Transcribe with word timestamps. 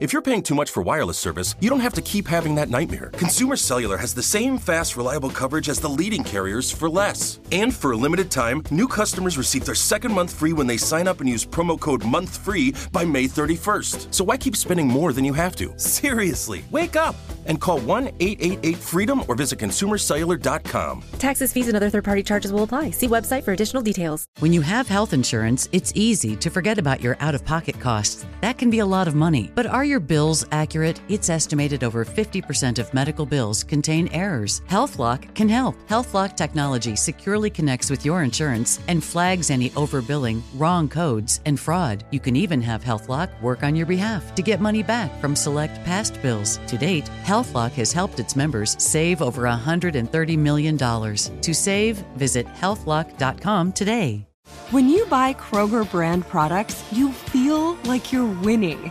If 0.00 0.12
you're 0.12 0.22
paying 0.22 0.42
too 0.42 0.56
much 0.56 0.72
for 0.72 0.82
wireless 0.82 1.18
service, 1.18 1.54
you 1.60 1.70
don't 1.70 1.78
have 1.78 1.94
to 1.94 2.02
keep 2.02 2.26
having 2.26 2.56
that 2.56 2.68
nightmare. 2.68 3.10
Consumer 3.12 3.54
Cellular 3.54 3.96
has 3.96 4.12
the 4.12 4.24
same 4.24 4.58
fast, 4.58 4.96
reliable 4.96 5.30
coverage 5.30 5.68
as 5.68 5.78
the 5.78 5.88
leading 5.88 6.24
carriers 6.24 6.68
for 6.68 6.90
less. 6.90 7.38
And 7.52 7.72
for 7.72 7.92
a 7.92 7.96
limited 7.96 8.28
time, 8.28 8.64
new 8.72 8.88
customers 8.88 9.38
receive 9.38 9.64
their 9.64 9.76
second 9.76 10.12
month 10.12 10.34
free 10.34 10.52
when 10.52 10.66
they 10.66 10.76
sign 10.76 11.06
up 11.06 11.20
and 11.20 11.30
use 11.30 11.46
promo 11.46 11.78
code 11.78 12.02
MONTHFREE 12.02 12.90
by 12.90 13.04
May 13.04 13.26
31st. 13.26 14.12
So 14.12 14.24
why 14.24 14.36
keep 14.36 14.56
spending 14.56 14.88
more 14.88 15.12
than 15.12 15.24
you 15.24 15.32
have 15.32 15.54
to? 15.56 15.72
Seriously, 15.78 16.64
wake 16.72 16.96
up 16.96 17.14
and 17.46 17.60
call 17.60 17.78
1 17.78 18.08
888 18.18 18.76
freedom 18.76 19.22
or 19.28 19.36
visit 19.36 19.60
consumercellular.com. 19.60 21.04
Taxes, 21.20 21.52
fees, 21.52 21.68
and 21.68 21.76
other 21.76 21.90
third 21.90 22.04
party 22.04 22.24
charges 22.24 22.52
will 22.52 22.64
apply. 22.64 22.90
See 22.90 23.06
website 23.06 23.44
for 23.44 23.52
additional 23.52 23.82
details. 23.82 24.26
When 24.40 24.52
you 24.52 24.62
have 24.62 24.88
health 24.88 25.12
insurance, 25.12 25.68
it's 25.70 25.92
easy 25.94 26.34
to 26.36 26.50
forget 26.50 26.78
about 26.78 27.00
your 27.00 27.16
out 27.20 27.36
of 27.36 27.44
pocket 27.44 27.78
costs. 27.78 28.26
That 28.40 28.58
can 28.58 28.70
be 28.70 28.80
a 28.80 28.86
lot 28.86 29.06
of 29.06 29.14
money. 29.14 29.52
But 29.54 29.66
are 29.84 29.86
your 29.86 30.00
bills 30.00 30.46
accurate? 30.50 30.98
It's 31.10 31.28
estimated 31.28 31.84
over 31.84 32.06
50% 32.06 32.78
of 32.78 32.94
medical 32.94 33.26
bills 33.26 33.62
contain 33.62 34.08
errors. 34.14 34.62
HealthLock 34.70 35.34
can 35.34 35.46
help. 35.46 35.76
HealthLock 35.88 36.38
technology 36.38 36.96
securely 36.96 37.50
connects 37.50 37.90
with 37.90 38.02
your 38.02 38.22
insurance 38.22 38.80
and 38.88 39.04
flags 39.04 39.50
any 39.50 39.68
overbilling, 39.70 40.40
wrong 40.54 40.88
codes, 40.88 41.40
and 41.44 41.60
fraud. 41.60 42.02
You 42.10 42.18
can 42.18 42.34
even 42.34 42.62
have 42.62 42.82
HealthLock 42.82 43.28
work 43.42 43.62
on 43.62 43.76
your 43.76 43.84
behalf 43.84 44.34
to 44.36 44.42
get 44.42 44.58
money 44.58 44.82
back 44.82 45.20
from 45.20 45.36
select 45.36 45.84
past 45.84 46.20
bills. 46.22 46.60
To 46.66 46.78
date, 46.78 47.10
HealthLock 47.24 47.72
has 47.72 47.92
helped 47.92 48.18
its 48.18 48.36
members 48.36 48.82
save 48.82 49.20
over 49.20 49.42
$130 49.42 50.38
million. 50.38 50.78
To 50.78 51.54
save, 51.54 51.98
visit 52.16 52.46
healthlock.com 52.46 53.72
today. 53.74 54.26
When 54.70 54.88
you 54.88 55.04
buy 55.06 55.34
Kroger 55.34 55.90
brand 55.90 56.26
products, 56.26 56.82
you 56.90 57.12
feel 57.12 57.74
like 57.84 58.12
you're 58.12 58.40
winning. 58.40 58.90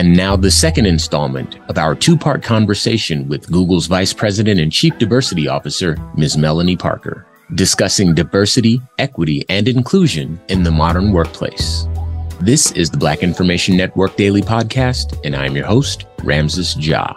And 0.00 0.16
now, 0.16 0.34
the 0.34 0.50
second 0.50 0.86
installment 0.86 1.58
of 1.68 1.76
our 1.76 1.94
two 1.94 2.16
part 2.16 2.42
conversation 2.42 3.28
with 3.28 3.52
Google's 3.52 3.86
Vice 3.86 4.14
President 4.14 4.58
and 4.58 4.72
Chief 4.72 4.96
Diversity 4.96 5.46
Officer, 5.46 5.98
Ms. 6.16 6.38
Melanie 6.38 6.74
Parker, 6.74 7.26
discussing 7.54 8.14
diversity, 8.14 8.80
equity, 8.96 9.44
and 9.50 9.68
inclusion 9.68 10.40
in 10.48 10.62
the 10.62 10.70
modern 10.70 11.12
workplace. 11.12 11.86
This 12.40 12.72
is 12.72 12.88
the 12.88 12.96
Black 12.96 13.22
Information 13.22 13.76
Network 13.76 14.16
Daily 14.16 14.40
Podcast, 14.40 15.20
and 15.22 15.36
I'm 15.36 15.54
your 15.54 15.66
host, 15.66 16.06
Ramses 16.24 16.78
Ja. 16.78 17.12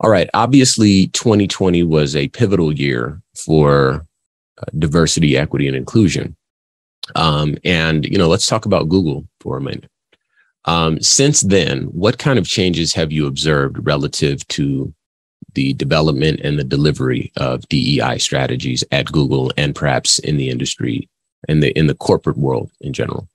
All 0.00 0.10
right. 0.10 0.28
Obviously, 0.34 1.06
2020 1.06 1.84
was 1.84 2.14
a 2.14 2.28
pivotal 2.28 2.70
year 2.70 3.22
for 3.34 4.06
uh, 4.58 4.64
diversity, 4.78 5.38
equity, 5.38 5.66
and 5.68 5.74
inclusion. 5.74 6.36
Um, 7.14 7.56
and, 7.64 8.04
you 8.04 8.18
know, 8.18 8.28
let's 8.28 8.44
talk 8.44 8.66
about 8.66 8.90
Google 8.90 9.26
for 9.40 9.56
a 9.56 9.62
minute. 9.62 9.88
Um, 10.64 11.00
since 11.00 11.42
then, 11.42 11.84
what 11.84 12.18
kind 12.18 12.38
of 12.38 12.46
changes 12.46 12.92
have 12.94 13.12
you 13.12 13.26
observed 13.26 13.86
relative 13.86 14.46
to 14.48 14.92
the 15.54 15.72
development 15.74 16.40
and 16.40 16.58
the 16.58 16.64
delivery 16.64 17.32
of 17.36 17.68
DEI 17.68 18.18
strategies 18.18 18.84
at 18.92 19.10
Google 19.10 19.52
and 19.56 19.74
perhaps 19.74 20.18
in 20.18 20.36
the 20.36 20.50
industry 20.50 21.08
and 21.48 21.62
the 21.62 21.70
in 21.78 21.86
the 21.86 21.94
corporate 21.94 22.36
world 22.36 22.70
in 22.80 22.92
general? 22.92 23.28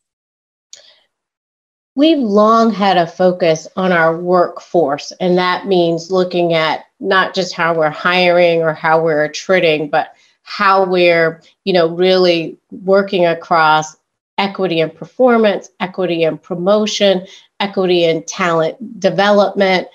We've 1.96 2.20
long 2.20 2.72
had 2.72 2.98
a 2.98 3.06
focus 3.06 3.68
on 3.76 3.92
our 3.92 4.18
workforce, 4.18 5.12
and 5.20 5.38
that 5.38 5.68
means 5.68 6.12
looking 6.12 6.54
at 6.54 6.86
not 7.00 7.36
just 7.36 7.54
how 7.54 7.76
we're 7.76 7.92
hiring 7.92 8.64
or 8.64 8.74
how 8.74 9.04
we're 9.04 9.26
attriting, 9.26 9.90
but 9.90 10.14
how 10.42 10.86
we're, 10.86 11.42
you 11.66 11.74
know, 11.74 11.88
really 11.88 12.58
working 12.72 13.26
across 13.26 13.96
equity 14.38 14.82
and 14.82 14.94
performance, 14.94 15.70
equity 15.80 16.24
and 16.24 16.42
promotion, 16.42 17.26
equity 17.60 18.06
and 18.06 18.26
talent 18.28 19.00
development, 19.00 19.88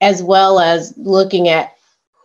as 0.00 0.22
well 0.22 0.58
as 0.60 0.94
looking 0.96 1.48
at 1.48 1.76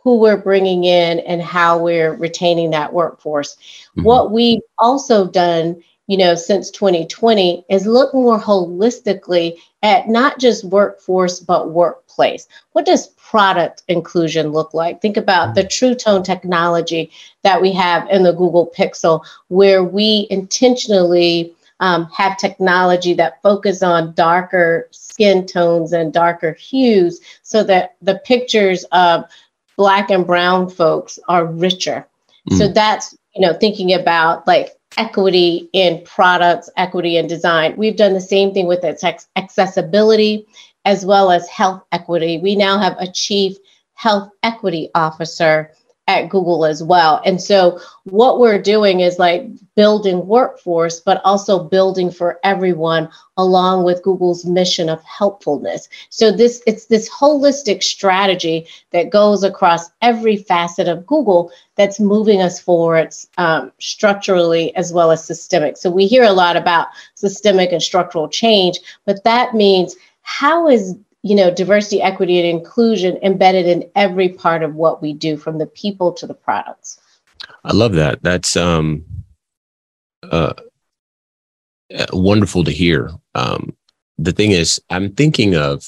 who 0.03 0.17
we're 0.17 0.37
bringing 0.37 0.83
in 0.83 1.19
and 1.19 1.41
how 1.41 1.77
we're 1.77 2.15
retaining 2.15 2.71
that 2.71 2.91
workforce. 2.91 3.55
Mm-hmm. 3.55 4.03
What 4.03 4.31
we've 4.31 4.61
also 4.79 5.27
done, 5.27 5.81
you 6.07 6.17
know, 6.17 6.35
since 6.35 6.71
2020 6.71 7.65
is 7.69 7.85
look 7.85 8.13
more 8.13 8.39
holistically 8.39 9.57
at 9.83 10.07
not 10.09 10.39
just 10.39 10.63
workforce, 10.65 11.39
but 11.39 11.71
workplace. 11.71 12.47
What 12.73 12.85
does 12.85 13.07
product 13.07 13.83
inclusion 13.87 14.49
look 14.49 14.73
like? 14.73 15.01
Think 15.01 15.17
about 15.17 15.55
the 15.55 15.63
True 15.63 15.95
Tone 15.95 16.23
technology 16.23 17.11
that 17.43 17.61
we 17.61 17.71
have 17.73 18.09
in 18.09 18.23
the 18.23 18.33
Google 18.33 18.71
Pixel, 18.75 19.25
where 19.47 19.83
we 19.83 20.27
intentionally 20.29 21.53
um, 21.79 22.05
have 22.15 22.37
technology 22.37 23.13
that 23.15 23.41
focus 23.41 23.81
on 23.81 24.13
darker 24.13 24.87
skin 24.91 25.45
tones 25.47 25.93
and 25.93 26.13
darker 26.13 26.53
hues 26.53 27.19
so 27.41 27.63
that 27.63 27.95
the 28.01 28.21
pictures 28.25 28.83
of 28.91 29.25
black 29.77 30.11
and 30.11 30.27
brown 30.27 30.69
folks 30.69 31.17
are 31.27 31.45
richer. 31.45 32.07
Mm. 32.49 32.57
So 32.57 32.67
that's, 32.67 33.17
you 33.33 33.41
know, 33.41 33.53
thinking 33.53 33.93
about 33.93 34.45
like 34.45 34.73
equity 34.97 35.69
in 35.73 36.03
products, 36.03 36.69
equity 36.77 37.17
in 37.17 37.27
design. 37.27 37.75
We've 37.77 37.95
done 37.95 38.13
the 38.13 38.21
same 38.21 38.53
thing 38.53 38.67
with 38.67 38.83
accessibility 38.83 40.45
as 40.85 41.05
well 41.05 41.31
as 41.31 41.47
health 41.47 41.83
equity. 41.91 42.39
We 42.39 42.55
now 42.55 42.79
have 42.79 42.95
a 42.99 43.11
chief 43.11 43.57
health 43.93 44.29
equity 44.43 44.89
officer 44.95 45.71
at 46.07 46.29
Google 46.29 46.65
as 46.65 46.83
well. 46.83 47.21
And 47.25 47.41
so 47.41 47.79
what 48.03 48.39
we're 48.39 48.61
doing 48.61 48.99
is 49.01 49.19
like 49.19 49.47
building 49.75 50.27
workforce, 50.27 50.99
but 50.99 51.21
also 51.23 51.63
building 51.63 52.11
for 52.11 52.39
everyone 52.43 53.09
along 53.37 53.83
with 53.83 54.03
Google's 54.03 54.43
mission 54.45 54.89
of 54.89 55.01
helpfulness. 55.03 55.87
So 56.09 56.31
this 56.31 56.61
it's 56.65 56.87
this 56.87 57.09
holistic 57.09 57.83
strategy 57.83 58.67
that 58.91 59.09
goes 59.09 59.43
across 59.43 59.91
every 60.01 60.37
facet 60.37 60.87
of 60.87 61.05
Google 61.05 61.51
that's 61.75 61.99
moving 61.99 62.41
us 62.41 62.59
forward 62.59 63.13
um, 63.37 63.71
structurally 63.79 64.75
as 64.75 64.91
well 64.91 65.11
as 65.11 65.23
systemic. 65.23 65.77
So 65.77 65.89
we 65.89 66.07
hear 66.07 66.23
a 66.23 66.33
lot 66.33 66.57
about 66.57 66.87
systemic 67.15 67.71
and 67.71 67.81
structural 67.81 68.27
change, 68.27 68.79
but 69.05 69.23
that 69.23 69.53
means 69.53 69.95
how 70.23 70.67
is 70.67 70.95
you 71.23 71.35
know, 71.35 71.53
diversity, 71.53 72.01
equity, 72.01 72.39
and 72.39 72.47
inclusion 72.47 73.17
embedded 73.21 73.67
in 73.67 73.89
every 73.95 74.29
part 74.29 74.63
of 74.63 74.75
what 74.75 75.01
we 75.01 75.13
do, 75.13 75.37
from 75.37 75.57
the 75.57 75.67
people 75.67 76.11
to 76.13 76.25
the 76.25 76.33
products. 76.33 76.99
I 77.63 77.73
love 77.73 77.93
that. 77.93 78.23
That's 78.23 78.57
um, 78.57 79.05
uh, 80.23 80.53
uh, 81.95 82.05
wonderful 82.13 82.63
to 82.63 82.71
hear. 82.71 83.11
Um, 83.35 83.75
the 84.17 84.31
thing 84.31 84.51
is, 84.51 84.81
I'm 84.89 85.13
thinking 85.13 85.55
of, 85.55 85.85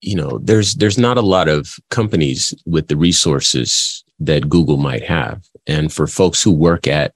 you 0.00 0.14
know, 0.14 0.38
there's 0.38 0.76
there's 0.76 0.98
not 0.98 1.18
a 1.18 1.22
lot 1.22 1.48
of 1.48 1.76
companies 1.90 2.54
with 2.64 2.88
the 2.88 2.96
resources 2.96 4.04
that 4.20 4.48
Google 4.48 4.78
might 4.78 5.04
have, 5.04 5.44
and 5.66 5.92
for 5.92 6.06
folks 6.06 6.42
who 6.42 6.52
work 6.52 6.86
at 6.86 7.12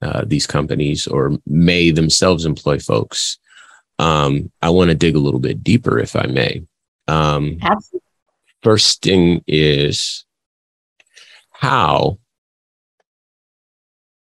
uh, 0.00 0.24
these 0.26 0.46
companies 0.46 1.06
or 1.06 1.38
may 1.46 1.90
themselves 1.90 2.46
employ 2.46 2.78
folks 2.78 3.38
um, 3.98 4.50
I 4.62 4.70
want 4.70 4.90
to 4.90 4.96
dig 4.96 5.16
a 5.16 5.20
little 5.20 5.40
bit 5.40 5.64
deeper, 5.64 5.98
if 5.98 6.14
I 6.14 6.26
may. 6.26 6.62
Um, 7.08 7.58
Absolutely. 7.62 8.00
First 8.62 9.02
thing 9.02 9.42
is 9.46 10.24
how 11.50 12.18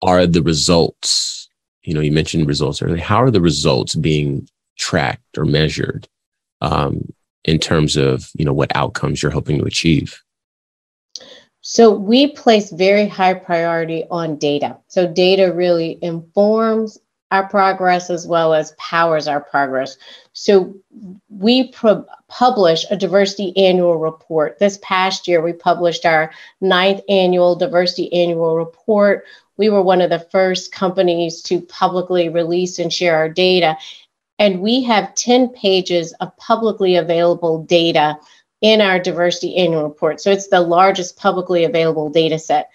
are 0.02 0.26
the 0.26 0.42
results? 0.42 1.48
You 1.82 1.94
know, 1.94 2.00
you 2.00 2.12
mentioned 2.12 2.46
results 2.46 2.82
earlier. 2.82 3.02
How 3.02 3.22
are 3.22 3.30
the 3.30 3.40
results 3.40 3.94
being 3.94 4.48
tracked 4.76 5.38
or 5.38 5.44
measured 5.44 6.08
um, 6.60 7.12
in 7.44 7.58
terms 7.58 7.96
of 7.96 8.28
you 8.34 8.44
know 8.44 8.52
what 8.52 8.74
outcomes 8.74 9.22
you're 9.22 9.32
hoping 9.32 9.58
to 9.58 9.64
achieve? 9.64 10.20
So 11.66 11.90
we 11.90 12.32
place 12.32 12.70
very 12.70 13.08
high 13.08 13.34
priority 13.34 14.04
on 14.10 14.36
data. 14.36 14.76
So 14.88 15.06
data 15.06 15.50
really 15.52 15.98
informs 16.02 16.98
our 17.34 17.48
progress 17.48 18.10
as 18.10 18.26
well 18.26 18.54
as 18.54 18.74
powers 18.78 19.26
our 19.26 19.40
progress. 19.40 19.98
So 20.34 20.74
we 21.28 21.68
pro- 21.68 22.06
publish 22.28 22.86
a 22.90 22.96
diversity 22.96 23.52
annual 23.56 23.96
report. 23.96 24.60
This 24.60 24.78
past 24.82 25.26
year, 25.26 25.42
we 25.42 25.52
published 25.52 26.06
our 26.06 26.32
ninth 26.60 27.00
annual 27.08 27.56
diversity 27.56 28.12
annual 28.12 28.56
report. 28.56 29.24
We 29.56 29.68
were 29.68 29.82
one 29.82 30.00
of 30.00 30.10
the 30.10 30.26
first 30.30 30.70
companies 30.70 31.42
to 31.42 31.60
publicly 31.60 32.28
release 32.28 32.78
and 32.78 32.92
share 32.92 33.16
our 33.16 33.28
data. 33.28 33.76
And 34.38 34.60
we 34.60 34.84
have 34.84 35.14
10 35.16 35.48
pages 35.48 36.12
of 36.20 36.36
publicly 36.36 36.94
available 36.94 37.64
data 37.64 38.16
in 38.60 38.80
our 38.80 39.00
diversity 39.00 39.56
annual 39.56 39.82
report. 39.82 40.20
So 40.20 40.30
it's 40.30 40.48
the 40.48 40.60
largest 40.60 41.16
publicly 41.16 41.64
available 41.64 42.10
data 42.10 42.38
set. 42.38 42.70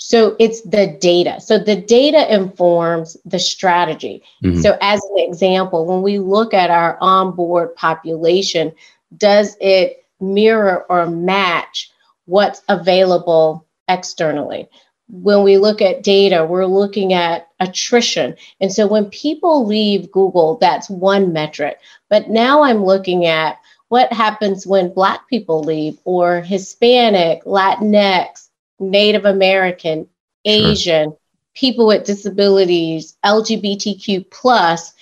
So 0.00 0.36
it's 0.38 0.60
the 0.62 0.96
data. 1.00 1.40
So 1.40 1.58
the 1.58 1.74
data 1.74 2.32
informs 2.32 3.16
the 3.24 3.40
strategy. 3.40 4.22
Mm-hmm. 4.44 4.60
So, 4.60 4.78
as 4.80 5.00
an 5.02 5.18
example, 5.18 5.86
when 5.86 6.02
we 6.02 6.20
look 6.20 6.54
at 6.54 6.70
our 6.70 6.96
onboard 7.00 7.74
population, 7.74 8.72
does 9.16 9.56
it 9.60 10.06
mirror 10.20 10.86
or 10.88 11.06
match 11.06 11.90
what's 12.26 12.62
available 12.68 13.66
externally? 13.88 14.68
When 15.08 15.42
we 15.42 15.58
look 15.58 15.82
at 15.82 16.04
data, 16.04 16.46
we're 16.46 16.66
looking 16.66 17.12
at 17.12 17.48
attrition. 17.58 18.36
And 18.60 18.72
so 18.72 18.86
when 18.86 19.06
people 19.06 19.66
leave 19.66 20.12
Google, 20.12 20.58
that's 20.60 20.88
one 20.88 21.32
metric. 21.32 21.80
But 22.08 22.28
now 22.30 22.62
I'm 22.62 22.84
looking 22.84 23.26
at 23.26 23.58
what 23.88 24.12
happens 24.12 24.66
when 24.66 24.92
Black 24.92 25.26
people 25.28 25.62
leave, 25.62 25.98
or 26.04 26.42
Hispanic, 26.42 27.42
Latinx, 27.44 28.47
Native 28.78 29.24
American, 29.24 30.08
Asian, 30.44 31.10
sure. 31.10 31.18
people 31.54 31.86
with 31.86 32.04
disabilities, 32.04 33.16
LGBTQ 33.24 34.30
plus, 34.30 34.92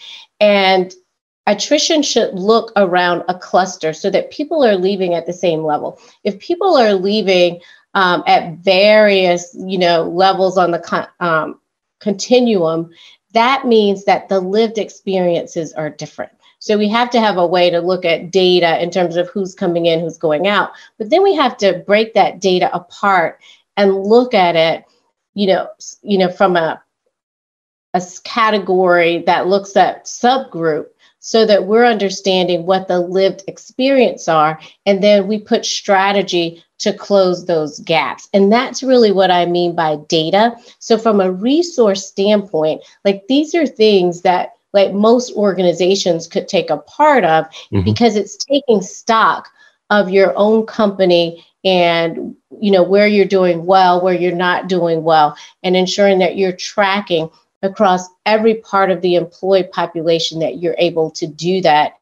and 0.41 0.95
attrition 1.47 2.03
should 2.03 2.35
look 2.35 2.73
around 2.77 3.23
a 3.29 3.35
cluster 3.35 3.93
so 3.93 4.11
that 4.11 4.31
people 4.31 4.65
are 4.65 4.77
leaving 4.77 5.15
at 5.15 5.27
the 5.27 5.33
same 5.33 5.63
level. 5.63 5.99
If 6.25 6.39
people 6.39 6.77
are 6.77 6.95
leaving 6.95 7.61
um, 7.95 8.23
at 8.27 8.59
various, 8.59 9.55
you 9.59 9.79
know, 9.79 10.05
levels 10.05 10.59
on 10.59 10.71
the 10.71 10.81
con- 10.81 11.09
um, 11.21 11.61
continuum, 12.01 12.91
that 13.33 13.67
means 13.67 14.05
that 14.05 14.29
the 14.29 14.41
lived 14.41 14.79
experiences 14.79 15.73
are 15.73 15.91
different. 15.91 16.33
So 16.59 16.77
we 16.77 16.89
have 16.89 17.11
to 17.11 17.21
have 17.21 17.37
a 17.37 17.47
way 17.47 17.71
to 17.71 17.81
look 17.81 18.05
at 18.05 18.31
data 18.31 18.83
in 18.83 18.91
terms 18.91 19.17
of 19.17 19.29
who's 19.29 19.55
coming 19.55 19.87
in, 19.87 20.01
who's 20.01 20.19
going 20.19 20.47
out. 20.47 20.73
But 20.99 21.11
then 21.11 21.23
we 21.23 21.35
have 21.37 21.57
to 21.59 21.85
break 21.87 22.15
that 22.15 22.41
data 22.41 22.75
apart 22.75 23.41
and 23.77 24.03
look 24.03 24.35
at 24.35 24.57
it, 24.57 24.85
you 25.35 25.47
know, 25.47 25.69
you 26.03 26.19
know, 26.19 26.31
from 26.31 26.57
a 26.57 26.83
a 27.97 28.03
category 28.25 29.23
that 29.23 29.47
looks 29.47 29.75
at 29.75 30.05
subgroup 30.05 30.87
so 31.19 31.47
that 31.47 31.65
we're 31.65 31.87
understanding 31.87 32.67
what 32.67 32.89
the 32.89 33.01
lived 33.01 33.43
experience 33.49 34.29
are 34.29 34.61
and 34.85 35.03
then 35.03 35.27
we 35.27 35.39
put 35.39 35.65
strategy 35.65 36.63
to 36.79 36.93
close 36.93 37.47
those 37.47 37.79
gaps 37.81 38.29
and 38.35 38.53
that's 38.53 38.83
really 38.83 39.13
what 39.13 39.31
i 39.31 39.47
mean 39.47 39.75
by 39.75 39.97
data 40.09 40.55
so 40.79 40.99
from 40.99 41.21
a 41.23 41.33
resource 41.33 42.07
standpoint 42.07 42.83
like 43.05 43.25
these 43.29 43.55
are 43.55 43.67
things 43.67 44.21
that 44.21 44.53
like 44.75 44.93
most 44.93 45.33
organizations 45.35 46.29
could 46.29 46.49
take 46.49 46.69
a 46.69 46.77
part 46.77 47.25
of 47.25 47.47
mm-hmm. 47.47 47.83
because 47.83 48.15
it's 48.15 48.37
taking 48.37 48.83
stock 48.83 49.49
of 49.89 50.11
your 50.11 50.37
own 50.37 50.67
company 50.67 51.43
and 51.67 52.35
you 52.61 52.71
know 52.71 52.83
where 52.83 53.09
you're 53.09 53.27
doing 53.27 53.67
well 53.67 54.03
where 54.03 54.15
you're 54.15 54.35
not 54.35 54.69
doing 54.69 55.03
well 55.03 55.37
and 55.63 55.77
ensuring 55.77 56.21
that 56.21 56.37
you're 56.37 56.53
tracking 56.53 57.29
across 57.63 58.07
every 58.25 58.55
part 58.55 58.91
of 58.91 59.03
the 59.03 59.17
employed 59.17 59.71
population 59.73 60.39
that 60.39 60.59
you're 60.59 60.77
able 60.79 61.11
to 61.11 61.27
do 61.27 61.61
that 61.61 61.95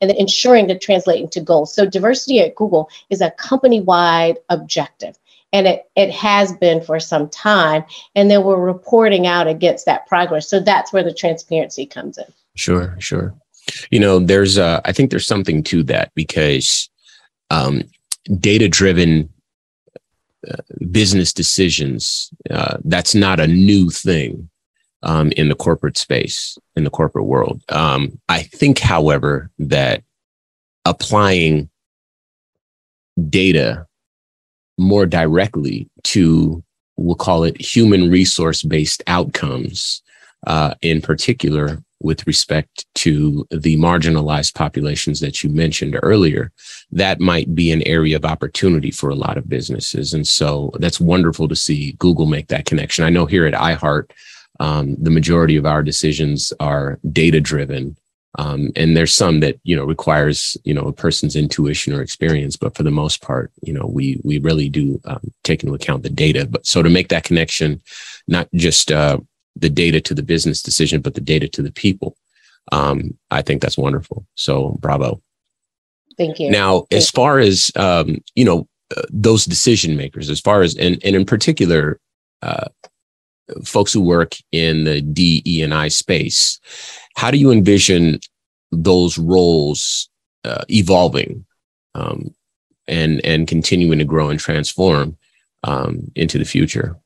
and 0.00 0.10
then 0.10 0.16
ensuring 0.16 0.68
to 0.68 0.78
translate 0.78 1.20
into 1.20 1.40
goals. 1.40 1.74
So 1.74 1.84
diversity 1.84 2.40
at 2.40 2.54
google 2.54 2.88
is 3.10 3.20
a 3.20 3.32
company-wide 3.32 4.38
objective 4.48 5.18
and 5.52 5.66
it, 5.66 5.84
it 5.96 6.10
has 6.10 6.52
been 6.56 6.80
for 6.82 7.00
some 7.00 7.28
time 7.28 7.84
and 8.14 8.30
then 8.30 8.44
we're 8.44 8.60
reporting 8.60 9.26
out 9.26 9.48
against 9.48 9.84
that 9.86 10.06
progress. 10.06 10.48
So 10.48 10.60
that's 10.60 10.92
where 10.92 11.02
the 11.02 11.14
transparency 11.14 11.86
comes 11.86 12.18
in. 12.18 12.26
Sure 12.54 12.94
sure. 13.00 13.34
You 13.90 13.98
know 13.98 14.20
there's 14.20 14.58
uh, 14.58 14.80
i 14.84 14.92
think 14.92 15.10
there's 15.10 15.26
something 15.26 15.64
to 15.64 15.82
that 15.84 16.12
because 16.14 16.88
um, 17.50 17.82
data 18.40 18.68
driven 18.68 19.28
uh, 20.48 20.56
business 20.90 21.32
decisions, 21.32 22.30
uh, 22.50 22.78
that's 22.84 23.14
not 23.14 23.40
a 23.40 23.46
new 23.46 23.90
thing 23.90 24.48
um, 25.02 25.32
in 25.32 25.48
the 25.48 25.54
corporate 25.54 25.96
space, 25.96 26.58
in 26.74 26.84
the 26.84 26.90
corporate 26.90 27.26
world. 27.26 27.62
Um, 27.68 28.20
I 28.28 28.42
think, 28.42 28.78
however, 28.78 29.50
that 29.58 30.02
applying 30.84 31.68
data 33.28 33.86
more 34.78 35.06
directly 35.06 35.88
to, 36.04 36.62
we'll 36.96 37.16
call 37.16 37.44
it 37.44 37.60
human 37.60 38.10
resource 38.10 38.62
based 38.62 39.02
outcomes, 39.06 40.02
uh, 40.46 40.74
in 40.82 41.00
particular, 41.00 41.82
with 42.00 42.26
respect 42.26 42.84
to 42.94 43.46
the 43.50 43.76
marginalized 43.76 44.54
populations 44.54 45.20
that 45.20 45.42
you 45.42 45.50
mentioned 45.50 45.98
earlier, 46.02 46.52
that 46.90 47.20
might 47.20 47.54
be 47.54 47.72
an 47.72 47.82
area 47.82 48.16
of 48.16 48.24
opportunity 48.24 48.90
for 48.90 49.08
a 49.10 49.14
lot 49.14 49.38
of 49.38 49.48
businesses. 49.48 50.12
And 50.12 50.26
so 50.26 50.70
that's 50.78 51.00
wonderful 51.00 51.48
to 51.48 51.56
see 51.56 51.92
Google 51.92 52.26
make 52.26 52.48
that 52.48 52.66
connection. 52.66 53.04
I 53.04 53.10
know 53.10 53.26
here 53.26 53.46
at 53.46 53.54
iHeart, 53.54 54.10
um, 54.60 54.96
the 54.98 55.10
majority 55.10 55.56
of 55.56 55.66
our 55.66 55.82
decisions 55.82 56.52
are 56.60 56.98
data 57.12 57.40
driven. 57.40 57.96
Um, 58.38 58.70
and 58.76 58.94
there's 58.94 59.14
some 59.14 59.40
that 59.40 59.58
you 59.64 59.74
know 59.74 59.84
requires 59.84 60.58
you 60.64 60.74
know 60.74 60.82
a 60.82 60.92
person's 60.92 61.36
intuition 61.36 61.94
or 61.94 62.02
experience, 62.02 62.56
but 62.56 62.76
for 62.76 62.82
the 62.82 62.90
most 62.90 63.22
part, 63.22 63.50
you 63.62 63.72
know 63.72 63.86
we 63.86 64.20
we 64.24 64.38
really 64.38 64.68
do 64.68 65.00
um, 65.06 65.32
take 65.42 65.62
into 65.62 65.74
account 65.74 66.02
the 66.02 66.10
data. 66.10 66.46
But 66.46 66.66
so 66.66 66.82
to 66.82 66.90
make 66.90 67.08
that 67.08 67.24
connection, 67.24 67.80
not 68.28 68.48
just 68.54 68.92
uh, 68.92 69.20
the 69.56 69.70
data 69.70 70.00
to 70.02 70.14
the 70.14 70.22
business 70.22 70.62
decision, 70.62 71.00
but 71.00 71.14
the 71.14 71.20
data 71.20 71.48
to 71.48 71.62
the 71.62 71.72
people. 71.72 72.16
Um, 72.72 73.16
I 73.30 73.42
think 73.42 73.62
that's 73.62 73.78
wonderful. 73.78 74.26
So 74.34 74.76
bravo. 74.80 75.22
Thank 76.16 76.38
you. 76.38 76.50
Now, 76.50 76.80
Thank 76.90 76.92
as 76.92 77.10
far 77.10 77.38
as 77.38 77.70
um, 77.76 78.22
you 78.34 78.44
know, 78.44 78.68
uh, 78.96 79.02
those 79.10 79.44
decision 79.44 79.96
makers, 79.96 80.30
as 80.30 80.40
far 80.40 80.62
as 80.62 80.76
and 80.76 80.98
and 81.04 81.16
in 81.16 81.24
particular, 81.24 82.00
uh, 82.42 82.68
folks 83.64 83.92
who 83.92 84.00
work 84.00 84.34
in 84.52 84.84
the 84.84 85.00
DE 85.00 85.62
and 85.62 85.74
I 85.74 85.88
space, 85.88 86.60
how 87.16 87.30
do 87.30 87.38
you 87.38 87.50
envision 87.50 88.20
those 88.72 89.18
roles 89.18 90.08
uh, 90.44 90.64
evolving 90.68 91.44
um, 91.94 92.34
and 92.88 93.24
and 93.24 93.46
continuing 93.46 93.98
to 93.98 94.04
grow 94.04 94.28
and 94.30 94.40
transform 94.40 95.16
um, 95.64 96.10
into 96.14 96.38
the 96.38 96.44
future? 96.44 96.96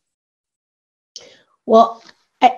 Well, 1.67 2.02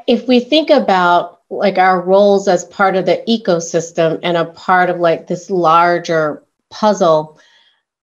if 0.06 0.28
we 0.28 0.40
think 0.40 0.70
about 0.70 1.40
like 1.50 1.78
our 1.78 2.00
roles 2.00 2.48
as 2.48 2.64
part 2.64 2.96
of 2.96 3.06
the 3.06 3.22
ecosystem 3.28 4.18
and 4.22 4.36
a 4.36 4.46
part 4.46 4.88
of 4.90 5.00
like 5.00 5.26
this 5.26 5.50
larger 5.50 6.42
puzzle 6.70 7.38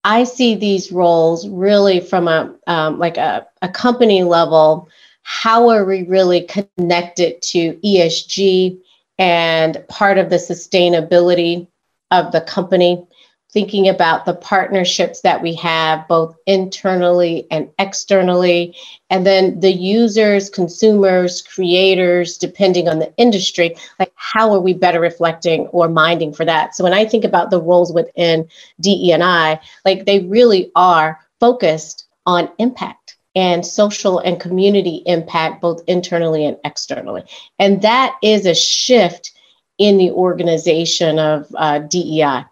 i 0.05 0.25
see 0.25 0.55
these 0.55 0.93
roles 0.93 1.49
really 1.49 2.01
from 2.01 2.29
a 2.29 2.55
um, 2.67 2.99
like 2.99 3.17
a, 3.17 3.47
a 3.63 3.69
company 3.69 4.23
level. 4.23 4.89
How 5.23 5.69
are 5.69 5.85
we 5.85 6.05
really 6.05 6.43
connected 6.43 7.43
to 7.43 7.75
esg 7.85 8.79
and 9.19 9.85
part 9.89 10.17
of 10.19 10.31
the 10.31 10.37
sustainability 10.37 11.67
of 12.11 12.33
the 12.33 12.41
company 12.41 13.07
thinking 13.51 13.89
about 13.89 14.27
the 14.27 14.35
partnerships 14.35 15.23
that 15.23 15.43
we 15.43 15.55
have 15.55 16.07
both 16.07 16.37
internally 16.47 17.47
and 17.51 17.71
externally, 17.79 18.77
and 19.09 19.25
then 19.25 19.59
the 19.61 19.73
users, 19.73 20.51
consumers, 20.51 21.41
creators, 21.41 22.37
depending 22.37 22.89
on 22.89 22.99
the 22.99 23.13
industry, 23.17 23.75
like 23.99 24.13
how 24.17 24.53
are 24.53 24.61
we 24.61 24.75
better 24.75 25.01
reflecting 25.01 25.67
or 25.69 25.89
minding 25.89 26.33
for 26.33 26.45
that? 26.45 26.77
So 26.77 26.85
when 26.85 26.93
I 26.93 27.07
think 27.07 27.25
about 27.25 27.51
the 27.51 27.61
roles 27.61 27.93
within 27.93 28.49
DE&I, 28.81 29.61
like 29.85 30.05
they 30.05 30.21
really 30.21 30.71
are 30.75 31.19
focused 31.41 32.07
on 32.27 32.51
impact 32.59 33.17
and 33.35 33.65
social 33.65 34.19
and 34.19 34.41
community 34.41 35.03
impact, 35.07 35.63
both 35.63 35.83
internally 35.87 36.45
and 36.45 36.59
externally. 36.65 37.23
And 37.59 37.81
that 37.83 38.17
is 38.23 38.45
a 38.45 38.55
shift 38.55 39.33
in 39.79 39.97
the 39.97 40.11
organization 40.11 41.19
of 41.19 41.47
uh, 41.57 41.79
DEI. 41.79 42.45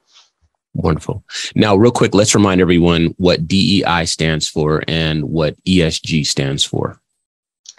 Wonderful. 0.77 1.25
Now, 1.55 1.75
real 1.75 1.91
quick, 1.91 2.15
let's 2.15 2.35
remind 2.35 2.61
everyone 2.61 3.15
what 3.17 3.49
DEI 3.49 4.05
stands 4.05 4.47
for 4.47 4.83
and 4.87 5.25
what 5.25 5.57
ESG 5.65 6.27
stands 6.27 6.65
for. 6.65 7.01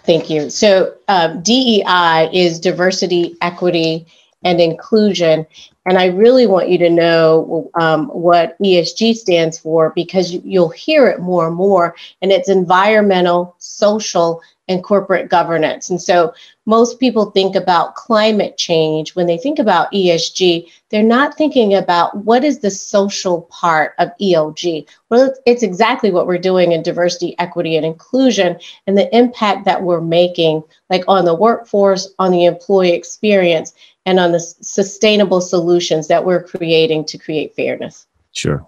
Thank 0.02 0.28
you. 0.28 0.50
So, 0.50 0.94
um, 1.06 1.40
DEI 1.42 2.28
is 2.32 2.58
diversity, 2.58 3.36
equity, 3.40 4.06
and 4.42 4.60
inclusion. 4.60 5.46
And 5.86 5.96
I 5.96 6.06
really 6.06 6.46
want 6.46 6.70
you 6.70 6.78
to 6.78 6.90
know 6.90 7.70
um, 7.80 8.08
what 8.08 8.58
ESG 8.58 9.14
stands 9.14 9.58
for 9.58 9.92
because 9.94 10.32
you'll 10.32 10.68
hear 10.68 11.06
it 11.06 11.20
more 11.20 11.46
and 11.46 11.56
more. 11.56 11.94
And 12.20 12.32
it's 12.32 12.48
environmental, 12.48 13.54
social, 13.58 14.40
and 14.68 14.84
corporate 14.84 15.28
governance. 15.28 15.90
And 15.90 16.00
so 16.00 16.32
most 16.66 17.00
people 17.00 17.30
think 17.30 17.56
about 17.56 17.94
climate 17.94 18.58
change 18.58 19.14
when 19.14 19.26
they 19.26 19.38
think 19.38 19.58
about 19.58 19.90
ESG, 19.92 20.70
they're 20.90 21.02
not 21.02 21.36
thinking 21.36 21.74
about 21.74 22.16
what 22.24 22.44
is 22.44 22.58
the 22.58 22.70
social 22.70 23.42
part 23.42 23.94
of 23.98 24.10
ESG. 24.20 24.86
Well, 25.08 25.34
it's 25.46 25.62
exactly 25.62 26.10
what 26.10 26.26
we're 26.26 26.38
doing 26.38 26.72
in 26.72 26.82
diversity, 26.82 27.34
equity, 27.38 27.76
and 27.76 27.86
inclusion 27.86 28.58
and 28.86 28.96
the 28.96 29.14
impact 29.16 29.64
that 29.64 29.82
we're 29.82 30.00
making, 30.00 30.62
like 30.90 31.04
on 31.08 31.24
the 31.24 31.34
workforce, 31.34 32.12
on 32.18 32.30
the 32.30 32.44
employee 32.44 32.92
experience, 32.92 33.72
and 34.04 34.20
on 34.20 34.32
the 34.32 34.40
sustainable 34.40 35.40
solutions 35.40 36.08
that 36.08 36.24
we're 36.24 36.42
creating 36.42 37.04
to 37.06 37.18
create 37.18 37.54
fairness. 37.54 38.06
Sure. 38.32 38.66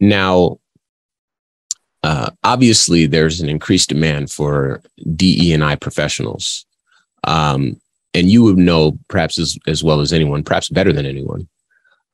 Now, 0.00 0.58
uh, 2.08 2.30
obviously, 2.42 3.04
there's 3.04 3.42
an 3.42 3.50
increased 3.50 3.90
demand 3.90 4.30
for 4.30 4.80
DE 5.14 5.52
and 5.52 5.62
I 5.62 5.76
professionals, 5.76 6.64
um, 7.24 7.78
and 8.14 8.30
you 8.30 8.42
would 8.44 8.56
know 8.56 8.98
perhaps 9.08 9.38
as, 9.38 9.58
as 9.66 9.84
well 9.84 10.00
as 10.00 10.10
anyone, 10.10 10.42
perhaps 10.42 10.70
better 10.70 10.90
than 10.90 11.04
anyone. 11.04 11.46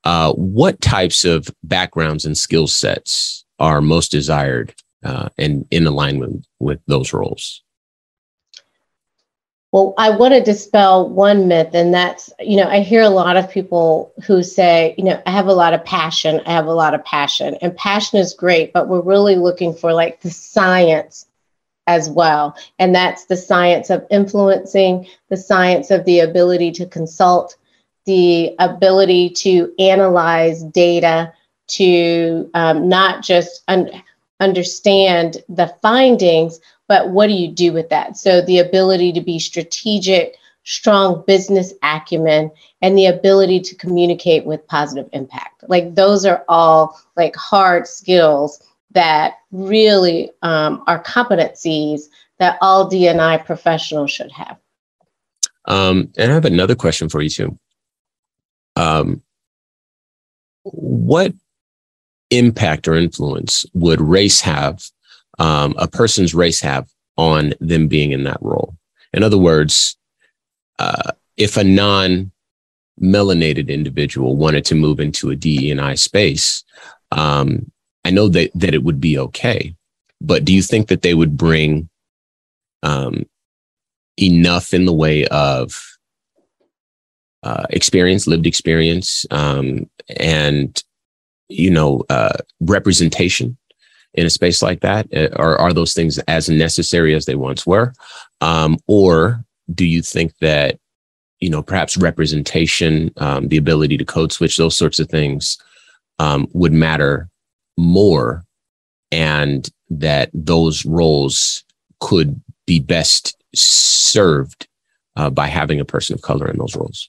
Uh, 0.03 0.33
what 0.33 0.81
types 0.81 1.25
of 1.25 1.49
backgrounds 1.63 2.25
and 2.25 2.37
skill 2.37 2.67
sets 2.67 3.45
are 3.61 3.81
most 3.81 4.11
desired 4.11 4.75
uh, 5.05 5.29
and 5.39 5.65
in 5.71 5.87
alignment 5.87 6.45
with 6.59 6.81
those 6.89 7.13
roles? 7.13 7.63
Well, 9.75 9.93
I 9.99 10.11
want 10.11 10.35
to 10.35 10.41
dispel 10.41 11.09
one 11.09 11.49
myth, 11.49 11.71
and 11.75 11.93
that's, 11.93 12.33
you 12.39 12.57
know, 12.59 12.69
I 12.69 12.79
hear 12.79 13.03
a 13.03 13.09
lot 13.09 13.37
of 13.37 13.51
people 13.51 14.13
who 14.25 14.41
say, 14.41 14.95
you 14.97 15.03
know, 15.03 15.21
I 15.27 15.33
have 15.33 15.49
a 15.49 15.53
lot 15.53 15.75
of 15.75 15.85
passion, 15.85 16.41
I 16.47 16.53
have 16.53 16.67
a 16.67 16.73
lot 16.73 16.95
of 16.95 17.05
passion. 17.05 17.57
And 17.61 17.77
passion 17.77 18.21
is 18.21 18.35
great, 18.35 18.73
but 18.73 18.87
we're 18.87 19.01
really 19.01 19.35
looking 19.35 19.75
for 19.75 19.93
like 19.93 20.21
the 20.21 20.31
science 20.31 21.27
as 21.89 22.09
well. 22.09 22.57
And 22.79 22.95
that's 22.95 23.25
the 23.25 23.37
science 23.37 23.91
of 23.91 24.07
influencing, 24.13 25.09
the 25.29 25.37
science 25.37 25.91
of 25.91 26.05
the 26.05 26.21
ability 26.21 26.71
to 26.71 26.87
consult, 26.87 27.57
the 28.07 28.55
ability 28.61 29.31
to 29.31 29.75
analyze 29.81 30.63
data, 30.63 31.33
to 31.71 32.49
um, 32.55 32.89
not 32.89 33.25
just 33.25 33.65
un- 33.67 33.91
understand 34.39 35.39
the 35.49 35.75
findings, 35.83 36.61
but 36.89 37.11
what 37.11 37.29
do 37.29 37.33
you 37.33 37.49
do 37.49 37.73
with 37.73 37.89
that? 37.91 38.17
So 38.17 38.41
the 38.41 38.59
ability 38.59 39.13
to 39.13 39.21
be 39.21 39.39
strategic, 39.39 40.37
strong 40.65 41.25
business 41.27 41.73
acumen, 41.83 42.51
and 42.83 42.97
the 42.97 43.07
ability 43.07 43.61
to 43.61 43.75
communicate 43.77 44.45
with 44.45 44.67
positive 44.67 45.09
impact. 45.13 45.65
Like 45.69 45.95
those 45.95 46.25
are 46.25 46.45
all 46.49 47.01
like 47.17 47.37
hard 47.37 47.87
skills 47.87 48.63
that 48.93 49.39
really 49.51 50.31
um, 50.43 50.83
are 50.87 51.03
competencies 51.03 52.03
that 52.39 52.59
all 52.61 52.91
DNI 52.91 53.45
professionals 53.45 54.11
should 54.11 54.33
have. 54.33 54.59
Um, 55.67 56.13
and 56.17 56.31
I 56.31 56.35
have 56.35 56.45
another 56.45 56.75
question 56.75 57.09
for 57.09 57.23
you 57.23 57.31
too. 57.31 57.59
Um, 58.77 59.23
what 60.63 61.33
impact 62.31 62.89
or 62.89 62.95
influence 62.95 63.65
would 63.75 64.01
race 64.01 64.41
have 64.41 64.85
um, 65.39 65.75
a 65.79 65.89
person's 65.89 66.35
race 66.35 66.61
have 66.61 66.89
on 67.17 67.55
them 67.61 67.89
being 67.89 68.13
in 68.13 68.25
that 68.25 68.39
role. 68.41 68.77
In 69.13 69.23
other 69.23 69.39
words, 69.39 69.97
uh, 70.79 71.13
if 71.37 71.57
a 71.57 71.65
non 71.65 72.33
melanated 73.01 73.69
individual 73.69 74.37
wanted 74.37 74.65
to 74.65 74.75
move 74.75 75.01
into 75.01 75.31
a 75.31 75.37
DEI 75.37 75.97
space, 75.97 76.65
um, 77.11 77.71
I 78.05 78.11
know 78.11 78.29
that, 78.29 78.51
that 78.55 78.75
it 78.75 78.85
would 78.85 79.01
be 79.01 79.19
okay. 79.19 79.75
But 80.21 80.45
do 80.45 80.53
you 80.53 80.63
think 80.63 80.89
that 80.89 81.03
they 81.03 81.15
would 81.15 81.37
bring 81.37 81.89
um, 82.83 83.25
enough 84.21 84.75
in 84.75 84.85
the 84.85 84.93
way 84.93 85.27
of 85.27 85.81
uh, 87.43 87.67
experience, 87.71 88.27
lived 88.27 88.47
experience, 88.47 89.27
um, 89.31 89.89
and 90.17 90.83
you 91.49 91.71
know, 91.71 92.03
uh, 92.09 92.33
representation 92.61 93.57
in 94.15 94.27
a 94.27 94.31
space 94.31 94.63
like 94.63 94.81
that? 94.81 95.07
Uh, 95.15 95.29
or 95.37 95.59
are 95.61 95.73
those 95.73 95.93
things 95.93 96.19
as 96.21 96.49
necessary 96.49 97.15
as 97.15 97.27
they 97.27 97.35
once 97.35 97.67
were? 97.67 97.93
Um, 98.41 98.79
or 98.87 99.45
do 99.75 99.85
you 99.85 100.03
think 100.03 100.37
that, 100.41 100.79
you 101.41 101.51
know, 101.51 101.63
perhaps 101.63 101.97
representation, 101.97 103.13
um, 103.19 103.49
the 103.49 103.57
ability 103.57 103.97
to 103.99 104.05
code 104.05 104.33
switch, 104.33 104.57
those 104.57 104.77
sorts 104.77 104.99
of 104.99 105.09
things 105.09 105.59
um, 106.19 106.49
would 106.53 106.73
matter 106.73 107.29
more 107.77 108.45
and 109.11 109.69
that 109.91 110.31
those 110.33 110.85
roles 110.85 111.65
could 112.01 112.41
be 112.67 112.81
best 112.81 113.37
served 113.55 114.67
uh, 115.17 115.31
by 115.31 115.47
having 115.47 115.81
a 115.81 115.85
person 115.85 116.15
of 116.15 116.23
color 116.23 116.49
in 116.49 116.59
those 116.59 116.77
roles? 116.77 117.09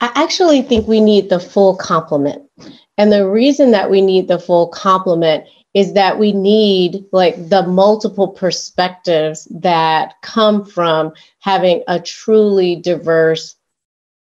I 0.00 0.12
actually 0.14 0.62
think 0.62 0.86
we 0.86 1.00
need 1.00 1.28
the 1.28 1.40
full 1.40 1.76
complement. 1.76 2.42
And 2.96 3.12
the 3.12 3.28
reason 3.28 3.72
that 3.72 3.90
we 3.90 4.00
need 4.00 4.28
the 4.28 4.38
full 4.38 4.68
complement 4.68 5.44
is 5.74 5.92
that 5.94 6.18
we 6.18 6.32
need 6.32 7.04
like 7.12 7.48
the 7.48 7.62
multiple 7.62 8.28
perspectives 8.28 9.46
that 9.50 10.14
come 10.22 10.64
from 10.64 11.12
having 11.40 11.82
a 11.86 12.00
truly 12.00 12.76
diverse 12.76 13.56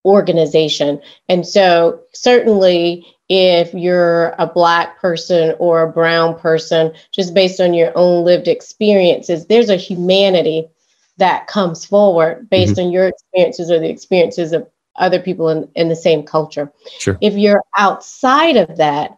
organization. 0.04 1.00
And 1.28 1.46
so, 1.46 2.00
certainly, 2.12 3.06
if 3.28 3.72
you're 3.72 4.34
a 4.38 4.46
Black 4.46 5.00
person 5.00 5.54
or 5.58 5.82
a 5.82 5.92
Brown 5.92 6.38
person, 6.38 6.92
just 7.12 7.34
based 7.34 7.60
on 7.60 7.72
your 7.72 7.92
own 7.96 8.24
lived 8.24 8.48
experiences, 8.48 9.46
there's 9.46 9.70
a 9.70 9.76
humanity 9.76 10.68
that 11.16 11.46
comes 11.46 11.84
forward 11.84 12.48
based 12.50 12.72
mm-hmm. 12.72 12.86
on 12.86 12.92
your 12.92 13.08
experiences 13.08 13.70
or 13.70 13.78
the 13.78 13.88
experiences 13.88 14.52
of 14.52 14.68
other 14.96 15.20
people 15.20 15.48
in, 15.48 15.68
in 15.74 15.88
the 15.88 15.96
same 15.96 16.22
culture. 16.22 16.70
Sure. 16.98 17.16
If 17.20 17.34
you're 17.34 17.62
outside 17.76 18.56
of 18.56 18.76
that, 18.76 19.16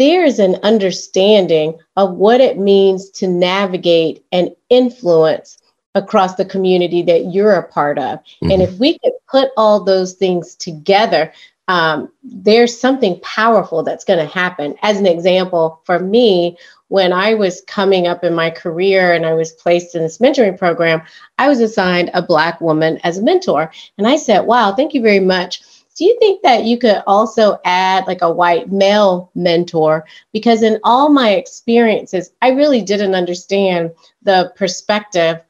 there's 0.00 0.38
an 0.38 0.56
understanding 0.62 1.78
of 1.94 2.14
what 2.14 2.40
it 2.40 2.58
means 2.58 3.10
to 3.10 3.28
navigate 3.28 4.24
and 4.32 4.50
influence 4.70 5.58
across 5.94 6.36
the 6.36 6.44
community 6.46 7.02
that 7.02 7.26
you're 7.26 7.52
a 7.52 7.68
part 7.68 7.98
of. 7.98 8.18
Mm-hmm. 8.18 8.50
And 8.50 8.62
if 8.62 8.78
we 8.78 8.98
could 8.98 9.12
put 9.30 9.50
all 9.58 9.84
those 9.84 10.14
things 10.14 10.54
together, 10.54 11.34
um, 11.68 12.10
there's 12.22 12.80
something 12.80 13.20
powerful 13.20 13.82
that's 13.82 14.06
going 14.06 14.18
to 14.18 14.32
happen. 14.32 14.74
As 14.80 14.98
an 14.98 15.06
example, 15.06 15.82
for 15.84 15.98
me, 15.98 16.56
when 16.88 17.12
I 17.12 17.34
was 17.34 17.62
coming 17.66 18.06
up 18.06 18.24
in 18.24 18.34
my 18.34 18.48
career 18.48 19.12
and 19.12 19.26
I 19.26 19.34
was 19.34 19.52
placed 19.52 19.94
in 19.94 20.02
this 20.02 20.16
mentoring 20.16 20.58
program, 20.58 21.02
I 21.36 21.48
was 21.48 21.60
assigned 21.60 22.10
a 22.14 22.22
Black 22.22 22.58
woman 22.62 22.98
as 23.04 23.18
a 23.18 23.22
mentor. 23.22 23.70
And 23.98 24.08
I 24.08 24.16
said, 24.16 24.46
wow, 24.46 24.74
thank 24.74 24.94
you 24.94 25.02
very 25.02 25.20
much 25.20 25.62
do 26.00 26.06
you 26.06 26.16
think 26.18 26.40
that 26.40 26.64
you 26.64 26.78
could 26.78 27.02
also 27.06 27.58
add 27.66 28.06
like 28.06 28.22
a 28.22 28.32
white 28.32 28.72
male 28.72 29.30
mentor? 29.34 30.06
Because 30.32 30.62
in 30.62 30.80
all 30.82 31.10
my 31.10 31.32
experiences, 31.32 32.32
I 32.40 32.52
really 32.52 32.80
didn't 32.80 33.14
understand 33.14 33.90
the 34.22 34.50
perspective 34.56 35.42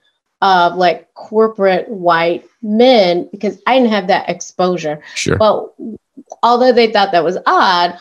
of 0.43 0.75
like 0.75 1.15
corporate 1.15 1.89
white 1.89 2.45
men 2.63 3.29
because 3.31 3.63
I 3.69 3.79
didn't 3.79 3.93
have 3.93 4.09
that 4.09 4.29
exposure. 4.29 5.01
Sure. 5.15 5.37
But 5.37 5.73
although 6.43 6.73
they 6.73 6.91
thought 6.91 7.13
that 7.13 7.23
was 7.23 7.39
odd, 7.47 7.97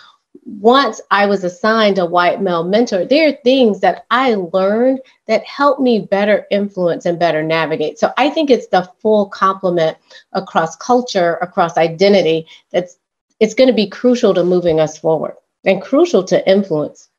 once 0.57 0.99
I 1.11 1.25
was 1.27 1.43
assigned 1.43 1.99
a 1.99 2.05
white 2.05 2.41
male 2.41 2.63
mentor, 2.63 3.05
there 3.05 3.29
are 3.29 3.37
things 3.43 3.81
that 3.81 4.05
I 4.09 4.33
learned 4.35 4.99
that 5.27 5.43
help 5.45 5.79
me 5.79 5.99
better 5.99 6.47
influence 6.49 7.05
and 7.05 7.19
better 7.19 7.43
navigate. 7.43 7.99
So 7.99 8.11
I 8.17 8.29
think 8.29 8.49
it's 8.49 8.67
the 8.67 8.89
full 8.99 9.27
complement 9.27 9.97
across 10.33 10.75
culture, 10.75 11.35
across 11.35 11.77
identity 11.77 12.47
that's 12.71 12.97
it's 13.39 13.53
going 13.53 13.67
to 13.67 13.73
be 13.73 13.87
crucial 13.87 14.33
to 14.33 14.43
moving 14.43 14.79
us 14.79 14.97
forward 14.97 15.35
and 15.65 15.81
crucial 15.81 16.23
to 16.25 16.49
influence. 16.49 17.09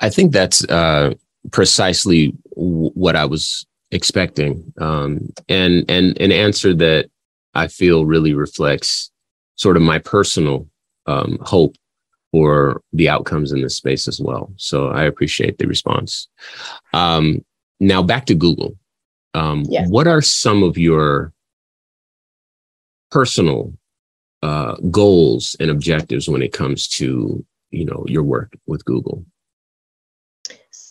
I 0.00 0.10
think 0.10 0.32
that's 0.32 0.64
uh, 0.64 1.14
precisely 1.50 2.34
w- 2.54 2.90
what 2.90 3.16
I 3.16 3.24
was 3.24 3.66
expecting, 3.90 4.72
um, 4.78 5.32
and 5.48 5.84
and 5.88 6.20
an 6.20 6.32
answer 6.32 6.74
that 6.74 7.08
I 7.54 7.68
feel 7.68 8.04
really 8.04 8.34
reflects 8.34 9.10
sort 9.56 9.76
of 9.76 9.82
my 9.82 9.98
personal 10.00 10.68
um, 11.06 11.38
hope 11.40 11.76
for 12.34 12.82
the 12.92 13.08
outcomes 13.08 13.52
in 13.52 13.62
this 13.62 13.76
space 13.76 14.08
as 14.08 14.20
well. 14.20 14.52
So 14.56 14.88
I 14.88 15.04
appreciate 15.04 15.58
the 15.58 15.68
response. 15.68 16.26
Um, 16.92 17.44
now 17.78 18.02
back 18.02 18.26
to 18.26 18.34
Google. 18.34 18.76
Um. 19.34 19.64
What 19.86 20.08
are 20.08 20.20
some 20.20 20.64
of 20.64 20.76
your 20.76 21.32
personal 23.12 23.72
uh, 24.42 24.74
goals 24.90 25.54
and 25.60 25.70
objectives 25.70 26.28
when 26.28 26.42
it 26.42 26.52
comes 26.52 26.88
to 26.98 27.44
you 27.70 27.84
know 27.84 28.04
your 28.08 28.24
work 28.24 28.58
with 28.66 28.84
Google? 28.84 29.24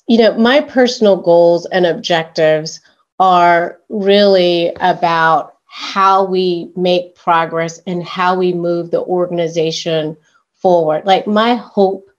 You 0.07 0.19
know, 0.19 0.38
my 0.38 0.62
personal 0.62 1.17
goals 1.17 1.65
and 1.73 1.85
objectives 1.85 2.79
are 3.19 3.81
really 3.89 4.71
about 4.79 5.57
how 5.65 6.23
we 6.23 6.71
make 6.77 7.15
progress 7.15 7.81
and 7.85 8.01
how 8.01 8.33
we 8.33 8.53
move 8.53 8.91
the 8.91 9.01
organization 9.01 10.15
forward. 10.63 11.05
Like 11.05 11.27
my 11.27 11.55
hope 11.55 12.10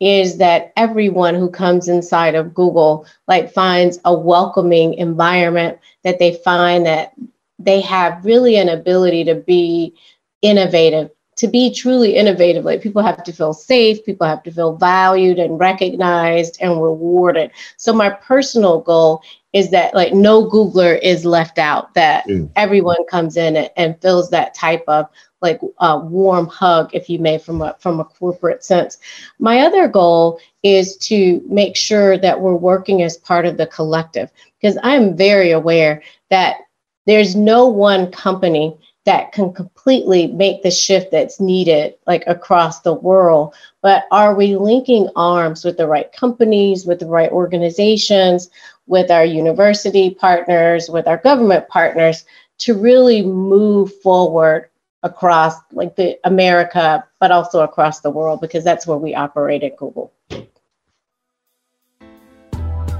is 0.00 0.38
that 0.38 0.74
everyone 0.76 1.36
who 1.36 1.50
comes 1.50 1.88
inside 1.88 2.36
of 2.36 2.54
Google 2.54 3.06
like 3.28 3.52
finds 3.54 4.00
a 4.04 4.14
welcoming 4.18 4.94
environment 4.94 5.78
that 6.04 6.20
they 6.20 6.34
find 6.44 6.86
that 6.86 7.14
they 7.60 7.80
have 7.82 8.26
really 8.26 8.56
an 8.58 8.68
ability 8.68 9.24
to 9.26 9.36
be 9.36 9.96
innovative 10.42 11.10
to 11.42 11.48
be 11.48 11.74
truly 11.74 12.14
innovative. 12.14 12.64
Like 12.64 12.82
people 12.82 13.02
have 13.02 13.24
to 13.24 13.32
feel 13.32 13.52
safe 13.52 14.04
people 14.04 14.28
have 14.28 14.44
to 14.44 14.52
feel 14.52 14.76
valued 14.76 15.40
and 15.40 15.58
recognized 15.58 16.56
and 16.60 16.80
rewarded. 16.80 17.50
So 17.76 17.92
my 17.92 18.10
personal 18.10 18.80
goal 18.80 19.24
is 19.52 19.70
that 19.70 19.92
like 19.92 20.12
no 20.12 20.48
googler 20.48 21.00
is 21.02 21.24
left 21.24 21.58
out 21.58 21.94
that 21.94 22.28
mm. 22.28 22.48
everyone 22.54 23.04
comes 23.10 23.36
in 23.36 23.56
and, 23.56 23.70
and 23.76 24.00
feels 24.00 24.30
that 24.30 24.54
type 24.54 24.84
of 24.86 25.06
like 25.40 25.60
a 25.80 25.98
warm 25.98 26.46
hug 26.46 26.94
if 26.94 27.10
you 27.10 27.18
may 27.18 27.38
from 27.38 27.60
a 27.60 27.74
from 27.80 27.98
a 27.98 28.04
corporate 28.04 28.62
sense. 28.62 28.98
My 29.40 29.62
other 29.62 29.88
goal 29.88 30.38
is 30.62 30.96
to 30.98 31.42
make 31.48 31.74
sure 31.74 32.16
that 32.18 32.40
we're 32.40 32.54
working 32.54 33.02
as 33.02 33.16
part 33.16 33.46
of 33.46 33.56
the 33.56 33.66
collective 33.66 34.30
because 34.60 34.78
i'm 34.84 35.16
very 35.16 35.50
aware 35.50 36.00
that 36.30 36.58
there's 37.06 37.34
no 37.34 37.66
one 37.66 38.12
company 38.12 38.78
that 39.04 39.32
can 39.32 39.52
completely 39.52 40.28
make 40.28 40.62
the 40.62 40.70
shift 40.70 41.10
that's 41.10 41.40
needed 41.40 41.94
like 42.06 42.22
across 42.26 42.80
the 42.80 42.94
world. 42.94 43.54
But 43.80 44.04
are 44.12 44.34
we 44.34 44.56
linking 44.56 45.08
arms 45.16 45.64
with 45.64 45.76
the 45.76 45.88
right 45.88 46.12
companies 46.12 46.86
with 46.86 47.00
the 47.00 47.06
right 47.06 47.30
organizations 47.30 48.48
with 48.86 49.10
our 49.10 49.24
university 49.24 50.10
partners 50.10 50.88
with 50.88 51.06
our 51.06 51.18
government 51.18 51.68
partners 51.68 52.24
to 52.58 52.78
really 52.78 53.22
move 53.22 53.92
forward 54.02 54.68
across 55.04 55.54
like 55.72 55.96
the 55.96 56.16
america 56.24 57.04
but 57.18 57.32
also 57.32 57.60
across 57.60 58.00
the 58.00 58.10
world? 58.10 58.40
Because 58.40 58.62
that's 58.62 58.86
where 58.86 58.98
we 58.98 59.14
operate 59.14 59.64
at 59.64 59.76
google 59.76 60.12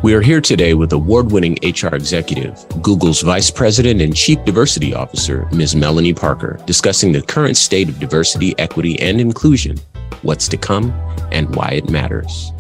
we 0.03 0.15
are 0.15 0.21
here 0.21 0.41
today 0.41 0.75
with 0.75 0.93
award 0.93 1.31
winning 1.31 1.57
HR 1.63 1.95
executive, 1.95 2.67
Google's 2.83 3.23
Vice 3.23 3.53
President 3.53 4.01
and 4.01 4.17
Chief 4.17 4.45
Diversity 4.45 4.93
Officer, 4.93 5.49
Ms. 5.53 5.77
Melanie 5.77 6.13
Parker, 6.13 6.59
discussing 6.67 7.13
the 7.13 7.23
current 7.23 7.57
state 7.57 7.89
of 7.89 8.01
diversity, 8.01 8.53
equity, 8.59 8.99
and 9.01 9.21
inclusion, 9.21 9.79
what's 10.23 10.49
to 10.49 10.57
come, 10.57 10.91
and 11.31 11.55
why 11.55 11.69
it 11.69 11.89
matters. 11.89 12.53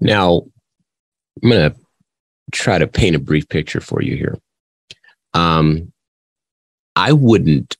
Now, 0.00 0.42
I'm 1.42 1.50
going 1.50 1.72
to 1.72 1.76
try 2.52 2.78
to 2.78 2.86
paint 2.86 3.16
a 3.16 3.20
brief 3.20 3.48
picture 3.48 3.80
for 3.80 4.00
you 4.00 4.16
here. 4.16 4.38
Um, 5.34 5.92
I 6.94 7.12
wouldn't 7.12 7.76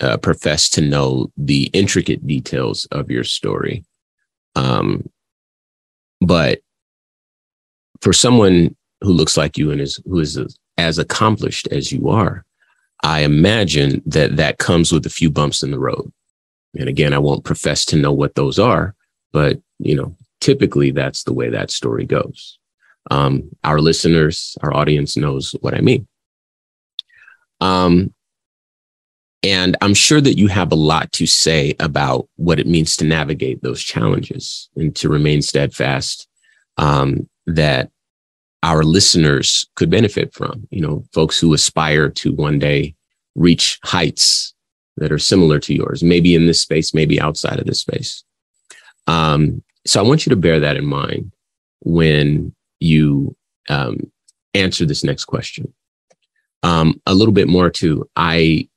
uh, 0.00 0.16
profess 0.16 0.68
to 0.70 0.80
know 0.80 1.30
the 1.36 1.70
intricate 1.72 2.26
details 2.26 2.86
of 2.86 3.08
your 3.08 3.24
story. 3.24 3.84
Um, 4.56 5.08
but 6.20 6.60
for 8.00 8.12
someone 8.12 8.76
who 9.00 9.12
looks 9.12 9.36
like 9.36 9.58
you 9.58 9.70
and 9.70 9.80
is 9.80 10.00
who 10.04 10.20
is 10.20 10.38
as 10.78 10.98
accomplished 10.98 11.68
as 11.70 11.92
you 11.92 12.08
are, 12.08 12.44
I 13.02 13.20
imagine 13.20 14.02
that 14.06 14.36
that 14.36 14.58
comes 14.58 14.92
with 14.92 15.06
a 15.06 15.10
few 15.10 15.30
bumps 15.30 15.62
in 15.62 15.70
the 15.70 15.78
road. 15.78 16.12
And 16.78 16.88
again, 16.88 17.12
I 17.12 17.18
won't 17.18 17.44
profess 17.44 17.84
to 17.86 17.96
know 17.96 18.12
what 18.12 18.34
those 18.34 18.58
are, 18.58 18.94
but 19.32 19.60
you 19.78 19.94
know, 19.94 20.14
typically 20.40 20.90
that's 20.90 21.24
the 21.24 21.32
way 21.32 21.50
that 21.50 21.70
story 21.70 22.04
goes. 22.04 22.58
Um, 23.10 23.50
our 23.64 23.80
listeners, 23.80 24.56
our 24.62 24.74
audience 24.74 25.16
knows 25.16 25.52
what 25.60 25.74
I 25.74 25.80
mean. 25.80 26.06
Um, 27.60 28.14
and 29.42 29.76
I'm 29.80 29.94
sure 29.94 30.20
that 30.20 30.36
you 30.36 30.48
have 30.48 30.70
a 30.70 30.76
lot 30.76 31.12
to 31.12 31.26
say 31.26 31.74
about 31.80 32.28
what 32.36 32.60
it 32.60 32.66
means 32.66 32.96
to 32.96 33.04
navigate 33.04 33.62
those 33.62 33.82
challenges 33.82 34.68
and 34.76 34.94
to 34.96 35.08
remain 35.08 35.40
steadfast 35.40 36.28
um, 36.76 37.28
that 37.46 37.90
our 38.62 38.82
listeners 38.84 39.66
could 39.76 39.90
benefit 39.90 40.34
from. 40.34 40.66
You 40.70 40.82
know, 40.82 41.04
folks 41.14 41.38
who 41.38 41.54
aspire 41.54 42.10
to 42.10 42.34
one 42.34 42.58
day 42.58 42.94
reach 43.34 43.78
heights 43.82 44.54
that 44.98 45.12
are 45.12 45.18
similar 45.18 45.58
to 45.60 45.74
yours, 45.74 46.02
maybe 46.02 46.34
in 46.34 46.46
this 46.46 46.60
space, 46.60 46.92
maybe 46.92 47.20
outside 47.20 47.58
of 47.58 47.66
this 47.66 47.80
space. 47.80 48.22
Um, 49.06 49.62
so 49.86 50.00
I 50.00 50.06
want 50.06 50.26
you 50.26 50.30
to 50.30 50.36
bear 50.36 50.60
that 50.60 50.76
in 50.76 50.84
mind 50.84 51.32
when 51.80 52.54
you 52.80 53.34
um, 53.70 54.12
answer 54.52 54.84
this 54.84 55.02
next 55.02 55.24
question. 55.24 55.72
Um, 56.62 57.00
a 57.06 57.14
little 57.14 57.32
bit 57.32 57.48
more 57.48 57.70
too. 57.70 58.06
I 58.14 58.68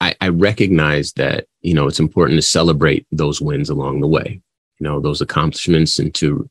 I, 0.00 0.14
I 0.20 0.28
recognize 0.28 1.12
that 1.14 1.46
you 1.60 1.74
know 1.74 1.86
it's 1.86 2.00
important 2.00 2.38
to 2.38 2.42
celebrate 2.42 3.06
those 3.12 3.40
wins 3.40 3.70
along 3.70 4.00
the 4.00 4.08
way, 4.08 4.40
you 4.78 4.84
know 4.84 5.00
those 5.00 5.20
accomplishments, 5.20 5.98
and 5.98 6.14
to 6.16 6.48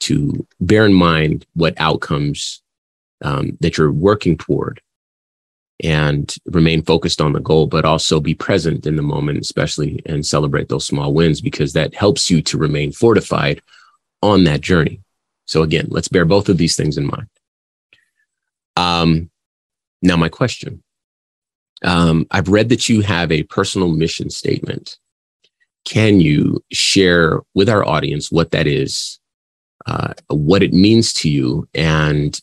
to 0.00 0.46
bear 0.60 0.84
in 0.84 0.92
mind 0.92 1.46
what 1.54 1.74
outcomes 1.78 2.62
um, 3.22 3.56
that 3.60 3.78
you're 3.78 3.92
working 3.92 4.36
toward, 4.36 4.80
and 5.82 6.34
remain 6.46 6.82
focused 6.82 7.20
on 7.20 7.32
the 7.32 7.40
goal, 7.40 7.66
but 7.66 7.84
also 7.84 8.20
be 8.20 8.34
present 8.34 8.86
in 8.86 8.96
the 8.96 9.02
moment, 9.02 9.38
especially 9.38 10.02
and 10.06 10.26
celebrate 10.26 10.68
those 10.68 10.86
small 10.86 11.14
wins 11.14 11.40
because 11.40 11.72
that 11.72 11.94
helps 11.94 12.30
you 12.30 12.42
to 12.42 12.58
remain 12.58 12.90
fortified 12.90 13.62
on 14.22 14.44
that 14.44 14.60
journey. 14.60 15.00
So 15.46 15.62
again, 15.62 15.86
let's 15.90 16.08
bear 16.08 16.24
both 16.24 16.48
of 16.48 16.56
these 16.56 16.76
things 16.76 16.96
in 16.96 17.06
mind. 17.06 17.28
Um, 18.76 19.30
now, 20.00 20.16
my 20.16 20.28
question 20.28 20.82
um, 21.82 22.26
I've 22.30 22.48
read 22.48 22.68
that 22.68 22.88
you 22.88 23.00
have 23.02 23.32
a 23.32 23.42
personal 23.44 23.88
mission 23.88 24.30
statement. 24.30 24.98
Can 25.84 26.20
you 26.20 26.62
share 26.72 27.40
with 27.54 27.68
our 27.68 27.86
audience 27.86 28.30
what 28.30 28.52
that 28.52 28.66
is, 28.66 29.18
uh, 29.86 30.14
what 30.28 30.62
it 30.62 30.72
means 30.72 31.12
to 31.14 31.30
you, 31.30 31.68
and 31.74 32.40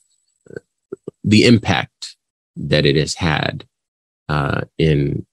the 1.23 1.45
impact 1.45 2.17
that 2.55 2.85
it 2.85 2.95
has 2.95 3.13
had 3.13 3.65
uh, 4.27 4.61
in 4.77 5.25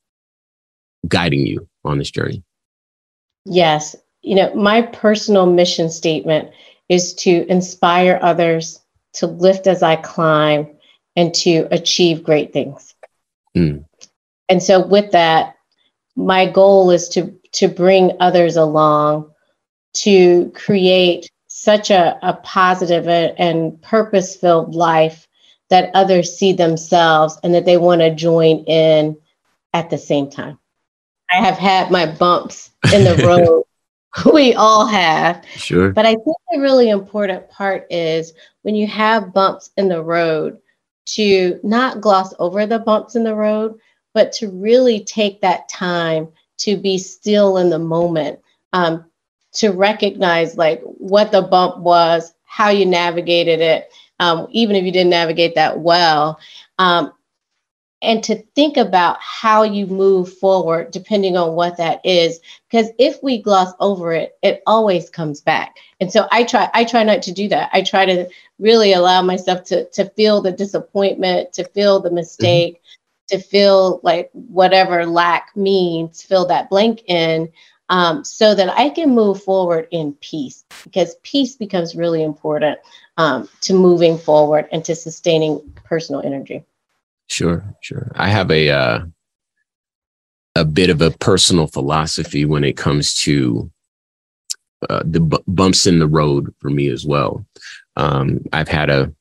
guiding 1.08 1.46
you 1.46 1.68
on 1.84 1.98
this 1.98 2.10
journey? 2.10 2.42
Yes. 3.44 3.96
You 4.22 4.36
know, 4.36 4.54
my 4.54 4.82
personal 4.82 5.46
mission 5.46 5.90
statement 5.90 6.50
is 6.88 7.14
to 7.14 7.46
inspire 7.48 8.18
others, 8.22 8.80
to 9.14 9.26
lift 9.26 9.66
as 9.66 9.82
I 9.82 9.96
climb, 9.96 10.68
and 11.16 11.34
to 11.34 11.66
achieve 11.70 12.22
great 12.22 12.52
things. 12.52 12.94
Mm. 13.56 13.84
And 14.48 14.62
so 14.62 14.86
with 14.86 15.12
that, 15.12 15.56
my 16.14 16.46
goal 16.46 16.90
is 16.90 17.08
to 17.10 17.38
to 17.52 17.68
bring 17.68 18.12
others 18.20 18.56
along 18.56 19.30
to 19.94 20.50
create 20.54 21.30
such 21.48 21.90
a, 21.90 22.18
a 22.22 22.34
positive 22.34 23.08
and 23.08 23.80
purpose 23.80 24.36
filled 24.36 24.74
life 24.74 25.26
that 25.70 25.90
others 25.94 26.36
see 26.36 26.52
themselves 26.52 27.38
and 27.42 27.54
that 27.54 27.64
they 27.64 27.76
want 27.76 28.02
to 28.02 28.14
join 28.14 28.58
in 28.64 29.16
at 29.72 29.90
the 29.90 29.98
same 29.98 30.30
time. 30.30 30.58
I 31.30 31.36
have 31.36 31.56
had 31.56 31.90
my 31.90 32.06
bumps 32.06 32.70
in 32.92 33.04
the 33.04 33.16
road. 33.26 33.64
we 34.32 34.54
all 34.54 34.86
have. 34.86 35.44
Sure. 35.56 35.90
But 35.90 36.06
I 36.06 36.14
think 36.14 36.36
the 36.52 36.60
really 36.60 36.90
important 36.90 37.48
part 37.48 37.86
is 37.90 38.32
when 38.62 38.74
you 38.74 38.86
have 38.86 39.32
bumps 39.32 39.70
in 39.76 39.88
the 39.88 40.02
road 40.02 40.58
to 41.06 41.58
not 41.62 42.00
gloss 42.00 42.34
over 42.38 42.66
the 42.66 42.78
bumps 42.78 43.16
in 43.16 43.24
the 43.24 43.34
road, 43.34 43.78
but 44.16 44.32
to 44.32 44.48
really 44.48 45.04
take 45.04 45.42
that 45.42 45.68
time 45.68 46.26
to 46.56 46.74
be 46.74 46.96
still 46.96 47.58
in 47.58 47.68
the 47.68 47.78
moment, 47.78 48.38
um, 48.72 49.04
to 49.52 49.68
recognize 49.68 50.56
like 50.56 50.80
what 50.84 51.30
the 51.30 51.42
bump 51.42 51.76
was, 51.76 52.32
how 52.46 52.70
you 52.70 52.86
navigated 52.86 53.60
it, 53.60 53.90
um, 54.18 54.46
even 54.52 54.74
if 54.74 54.84
you 54.84 54.90
didn't 54.90 55.10
navigate 55.10 55.54
that 55.56 55.80
well, 55.80 56.40
um, 56.78 57.12
and 58.00 58.24
to 58.24 58.42
think 58.54 58.78
about 58.78 59.18
how 59.20 59.64
you 59.64 59.86
move 59.86 60.32
forward 60.38 60.90
depending 60.92 61.36
on 61.36 61.54
what 61.54 61.76
that 61.76 62.00
is 62.02 62.40
because 62.70 62.88
if 62.98 63.22
we 63.22 63.42
gloss 63.42 63.72
over 63.80 64.12
it 64.12 64.38
it 64.42 64.62
always 64.66 65.10
comes 65.10 65.42
back. 65.42 65.76
And 66.00 66.10
so 66.10 66.26
i 66.30 66.44
try 66.44 66.70
i 66.72 66.84
try 66.84 67.02
not 67.02 67.22
to 67.22 67.32
do 67.32 67.48
that. 67.48 67.68
I 67.74 67.82
try 67.82 68.06
to 68.06 68.28
really 68.58 68.94
allow 68.94 69.20
myself 69.20 69.64
to 69.64 69.84
to 69.90 70.08
feel 70.10 70.40
the 70.40 70.52
disappointment 70.52 71.52
to 71.54 71.64
feel 71.68 72.00
the 72.00 72.10
mistake 72.10 72.80
to 73.28 73.38
fill 73.38 74.00
like 74.02 74.30
whatever 74.32 75.06
lack 75.06 75.50
means, 75.56 76.22
fill 76.22 76.46
that 76.46 76.70
blank 76.70 77.02
in 77.06 77.50
um, 77.88 78.24
so 78.24 78.54
that 78.54 78.68
I 78.70 78.90
can 78.90 79.14
move 79.14 79.42
forward 79.42 79.88
in 79.90 80.12
peace 80.14 80.64
because 80.84 81.16
peace 81.22 81.56
becomes 81.56 81.94
really 81.94 82.22
important 82.22 82.78
um, 83.16 83.48
to 83.62 83.74
moving 83.74 84.18
forward 84.18 84.68
and 84.72 84.84
to 84.84 84.94
sustaining 84.94 85.60
personal 85.84 86.22
energy. 86.24 86.64
Sure, 87.28 87.64
sure. 87.80 88.12
I 88.14 88.28
have 88.28 88.50
a 88.50 88.70
uh, 88.70 89.00
a 90.54 90.64
bit 90.64 90.90
of 90.90 91.02
a 91.02 91.10
personal 91.10 91.66
philosophy 91.66 92.44
when 92.44 92.64
it 92.64 92.76
comes 92.76 93.14
to 93.14 93.70
uh, 94.88 95.02
the 95.04 95.20
b- 95.20 95.38
bumps 95.46 95.86
in 95.86 95.98
the 95.98 96.06
road 96.06 96.54
for 96.58 96.70
me 96.70 96.88
as 96.88 97.06
well. 97.06 97.44
Um, 97.96 98.40
I've 98.52 98.68
had 98.68 98.90
a 98.90 99.12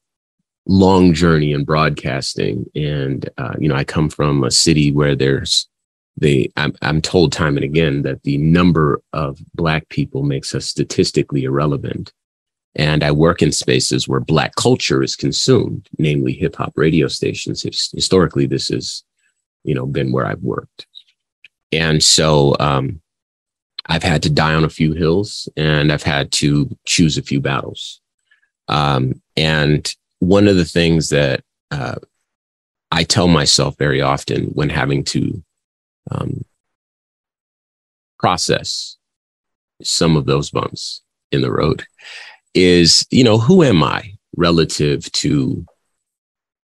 long 0.67 1.13
journey 1.13 1.51
in 1.51 1.63
broadcasting. 1.63 2.65
And, 2.75 3.30
uh, 3.38 3.54
you 3.60 3.69
know, 3.69 3.75
I 3.75 3.84
come 3.84 4.10
from 4.10 4.43
a 4.43 4.51
city 4.51 4.91
where 4.91 5.15
there's 5.15 5.67
the 6.17 6.51
I'm, 6.56 6.73
I'm 6.82 7.01
told 7.01 7.32
time 7.32 7.58
and 7.58 7.63
again 7.63 8.04
that 8.04 8.23
the 8.23 8.38
number 8.38 9.01
of 9.13 9.39
black 9.54 9.89
people 9.89 10.23
makes 10.23 10.56
us 10.56 10.65
statistically 10.65 11.43
irrelevant. 11.43 12.13
And 12.78 13.04
i 13.04 13.12
work 13.12 13.41
in 13.41 13.51
spaces 13.51 14.08
where 14.08 14.19
black 14.19 14.56
culture 14.56 15.04
is 15.04 15.15
consumed 15.15 15.88
namely 15.97 16.34
hip 16.34 16.56
hop 16.56 16.73
radio 16.75 17.08
stations. 17.08 17.63
Historically 17.63 18.47
this 18.47 18.69
has 18.69 19.04
you 19.63 19.75
know 19.75 19.86
been 19.86 20.12
where 20.12 20.25
i've 20.25 20.41
worked. 20.41 20.88
And 21.71 22.01
so 22.01 22.56
um, 22.60 23.01
i've 23.88 24.04
had 24.04 24.23
to 24.23 24.30
die 24.30 24.54
on 24.54 24.63
a 24.63 24.69
few 24.69 24.93
hills 24.93 25.49
and 25.58 25.91
i've 25.91 26.04
had 26.04 26.32
to 26.34 26.69
choose 26.86 27.17
a 27.17 27.23
few 27.23 27.41
battles. 27.41 27.99
Um, 28.67 29.21
and 29.36 29.93
one 30.27 30.47
of 30.47 30.55
the 30.55 30.65
things 30.65 31.09
that 31.09 31.43
uh, 31.71 31.95
i 32.91 33.03
tell 33.03 33.27
myself 33.27 33.77
very 33.77 34.01
often 34.01 34.45
when 34.47 34.69
having 34.69 35.03
to 35.03 35.43
um, 36.11 36.43
process 38.19 38.97
some 39.81 40.15
of 40.15 40.25
those 40.25 40.49
bumps 40.49 41.01
in 41.31 41.41
the 41.41 41.51
road 41.51 41.85
is, 42.53 43.05
you 43.11 43.23
know, 43.23 43.38
who 43.38 43.63
am 43.63 43.83
I 43.83 44.13
relative 44.35 45.11
to 45.11 45.65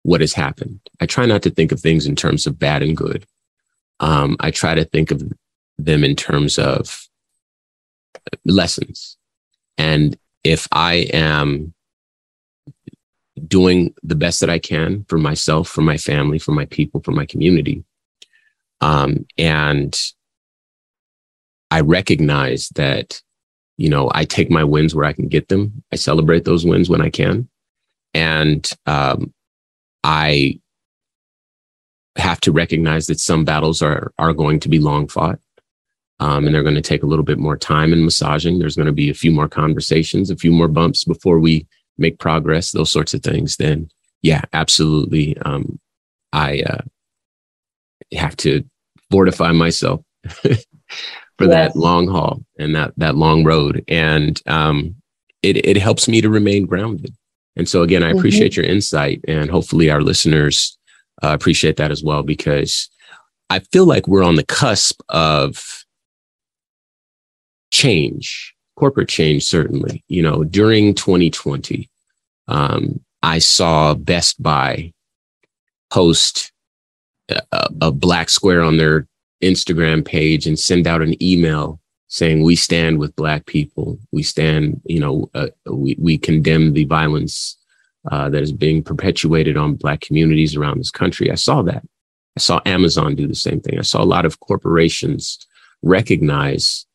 what 0.02 0.20
has 0.20 0.32
happened? 0.32 0.80
I 1.00 1.06
try 1.06 1.26
not 1.26 1.42
to 1.42 1.50
think 1.50 1.72
of 1.72 1.80
things 1.80 2.06
in 2.06 2.16
terms 2.16 2.46
of 2.46 2.58
bad 2.58 2.82
and 2.82 2.96
good. 2.96 3.26
Um, 3.98 4.36
I 4.40 4.50
try 4.50 4.74
to 4.74 4.84
think 4.84 5.10
of 5.10 5.22
them 5.78 6.04
in 6.04 6.16
terms 6.16 6.58
of 6.58 7.06
lessons. 8.44 9.18
And 9.76 10.16
if 10.44 10.66
I 10.72 11.08
am 11.12 11.74
doing 13.46 13.94
the 14.02 14.14
best 14.14 14.40
that 14.40 14.50
I 14.50 14.58
can 14.58 15.04
for 15.08 15.18
myself, 15.18 15.68
for 15.68 15.82
my 15.82 15.96
family, 15.96 16.38
for 16.38 16.52
my 16.52 16.66
people, 16.66 17.00
for 17.00 17.12
my 17.12 17.26
community, 17.26 17.84
um, 18.80 19.26
and 19.36 19.98
I 21.70 21.80
recognize 21.80 22.68
that, 22.70 23.20
you 23.76 23.88
know, 23.88 24.10
I 24.14 24.24
take 24.24 24.50
my 24.50 24.64
wins 24.64 24.94
where 24.94 25.04
I 25.04 25.12
can 25.12 25.28
get 25.28 25.48
them. 25.48 25.82
I 25.92 25.96
celebrate 25.96 26.44
those 26.44 26.64
wins 26.64 26.88
when 26.88 27.00
I 27.00 27.10
can. 27.10 27.48
And 28.12 28.68
um, 28.86 29.32
I 30.02 30.60
have 32.16 32.40
to 32.40 32.52
recognize 32.52 33.06
that 33.06 33.20
some 33.20 33.44
battles 33.44 33.82
are, 33.82 34.12
are 34.18 34.32
going 34.32 34.60
to 34.60 34.68
be 34.68 34.78
long 34.78 35.06
fought. 35.06 35.38
Um, 36.18 36.44
and 36.44 36.54
they're 36.54 36.62
going 36.62 36.74
to 36.74 36.82
take 36.82 37.02
a 37.02 37.06
little 37.06 37.24
bit 37.24 37.38
more 37.38 37.56
time 37.56 37.94
and 37.94 38.04
massaging. 38.04 38.58
There's 38.58 38.76
going 38.76 38.86
to 38.86 38.92
be 38.92 39.08
a 39.08 39.14
few 39.14 39.30
more 39.30 39.48
conversations, 39.48 40.30
a 40.30 40.36
few 40.36 40.50
more 40.52 40.68
bumps 40.68 41.04
before 41.04 41.38
we 41.38 41.66
make 42.00 42.18
progress, 42.18 42.72
those 42.72 42.90
sorts 42.90 43.14
of 43.14 43.22
things. 43.22 43.56
Then, 43.56 43.90
yeah, 44.22 44.42
absolutely. 44.52 45.36
Um, 45.38 45.78
I 46.32 46.62
uh, 46.62 46.82
have 48.12 48.36
to 48.38 48.64
fortify 49.10 49.52
myself 49.52 50.02
for 51.40 51.46
yes. 51.46 51.72
that 51.72 51.76
long 51.76 52.06
haul 52.08 52.42
and 52.58 52.74
that 52.74 52.92
that 52.96 53.16
long 53.16 53.44
road 53.44 53.84
and 53.88 54.40
um, 54.46 54.94
it 55.42 55.56
it 55.64 55.76
helps 55.76 56.08
me 56.08 56.20
to 56.20 56.28
remain 56.28 56.66
grounded 56.66 57.14
and 57.56 57.68
so 57.68 57.82
again 57.82 58.02
i 58.02 58.08
mm-hmm. 58.08 58.18
appreciate 58.18 58.52
mm-hmm. 58.52 58.62
your 58.62 58.70
insight 58.70 59.20
and 59.26 59.50
hopefully 59.50 59.90
our 59.90 60.02
listeners 60.02 60.78
uh, 61.22 61.32
appreciate 61.32 61.76
that 61.76 61.90
as 61.90 62.02
well 62.02 62.22
because 62.22 62.88
i 63.48 63.58
feel 63.58 63.86
like 63.86 64.06
we're 64.06 64.22
on 64.22 64.36
the 64.36 64.44
cusp 64.44 65.00
of 65.08 65.84
change 67.70 68.54
corporate 68.76 69.08
change 69.08 69.44
certainly 69.44 70.04
you 70.08 70.22
know 70.22 70.44
during 70.44 70.94
2020 70.94 71.89
um, 72.50 73.00
i 73.22 73.38
saw 73.38 73.94
best 73.94 74.42
buy 74.42 74.92
post 75.90 76.52
a, 77.30 77.68
a 77.80 77.90
black 77.90 78.28
square 78.28 78.62
on 78.62 78.76
their 78.76 79.06
Instagram 79.42 80.04
page 80.04 80.46
and 80.46 80.58
send 80.58 80.86
out 80.86 81.02
an 81.02 81.20
email 81.22 81.80
saying 82.08 82.42
we 82.42 82.56
stand 82.56 82.98
with 82.98 83.14
black 83.16 83.46
people. 83.46 83.98
We 84.12 84.22
stand 84.22 84.80
you 84.84 85.00
know 85.00 85.30
uh, 85.34 85.48
we, 85.70 85.96
we 85.98 86.18
condemn 86.18 86.72
the 86.72 86.84
violence 86.84 87.56
uh, 88.10 88.28
that 88.30 88.42
is 88.42 88.52
being 88.52 88.82
perpetuated 88.82 89.56
on 89.56 89.74
black 89.74 90.00
communities 90.00 90.56
around 90.56 90.78
this 90.78 90.90
country. 90.90 91.30
I 91.30 91.36
saw 91.36 91.62
that. 91.62 91.84
I 92.36 92.40
saw 92.40 92.60
amazon 92.66 93.14
do 93.14 93.26
the 93.26 93.34
same 93.34 93.60
thing. 93.60 93.78
I 93.78 93.82
saw 93.82 94.02
a 94.02 94.04
lot 94.04 94.24
of 94.24 94.40
corporations 94.40 95.38
recognize 95.82 96.86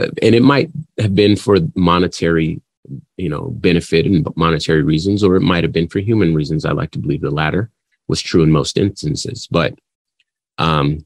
uh, 0.00 0.08
and 0.22 0.34
it 0.34 0.42
might 0.42 0.70
have 0.98 1.14
been 1.14 1.36
for 1.36 1.58
monetary 1.74 2.60
you 3.16 3.28
know 3.28 3.50
benefit 3.58 4.06
and 4.06 4.26
monetary 4.36 4.82
reasons 4.82 5.22
or 5.22 5.36
it 5.36 5.42
might 5.42 5.64
have 5.64 5.72
been 5.72 5.88
for 5.88 6.00
human 6.00 6.34
reasons 6.34 6.64
i 6.64 6.72
like 6.72 6.90
to 6.90 6.98
believe 6.98 7.20
the 7.20 7.30
latter 7.30 7.70
was 8.08 8.20
true 8.20 8.42
in 8.42 8.50
most 8.50 8.76
instances 8.76 9.48
but 9.50 9.74
um, 10.58 11.04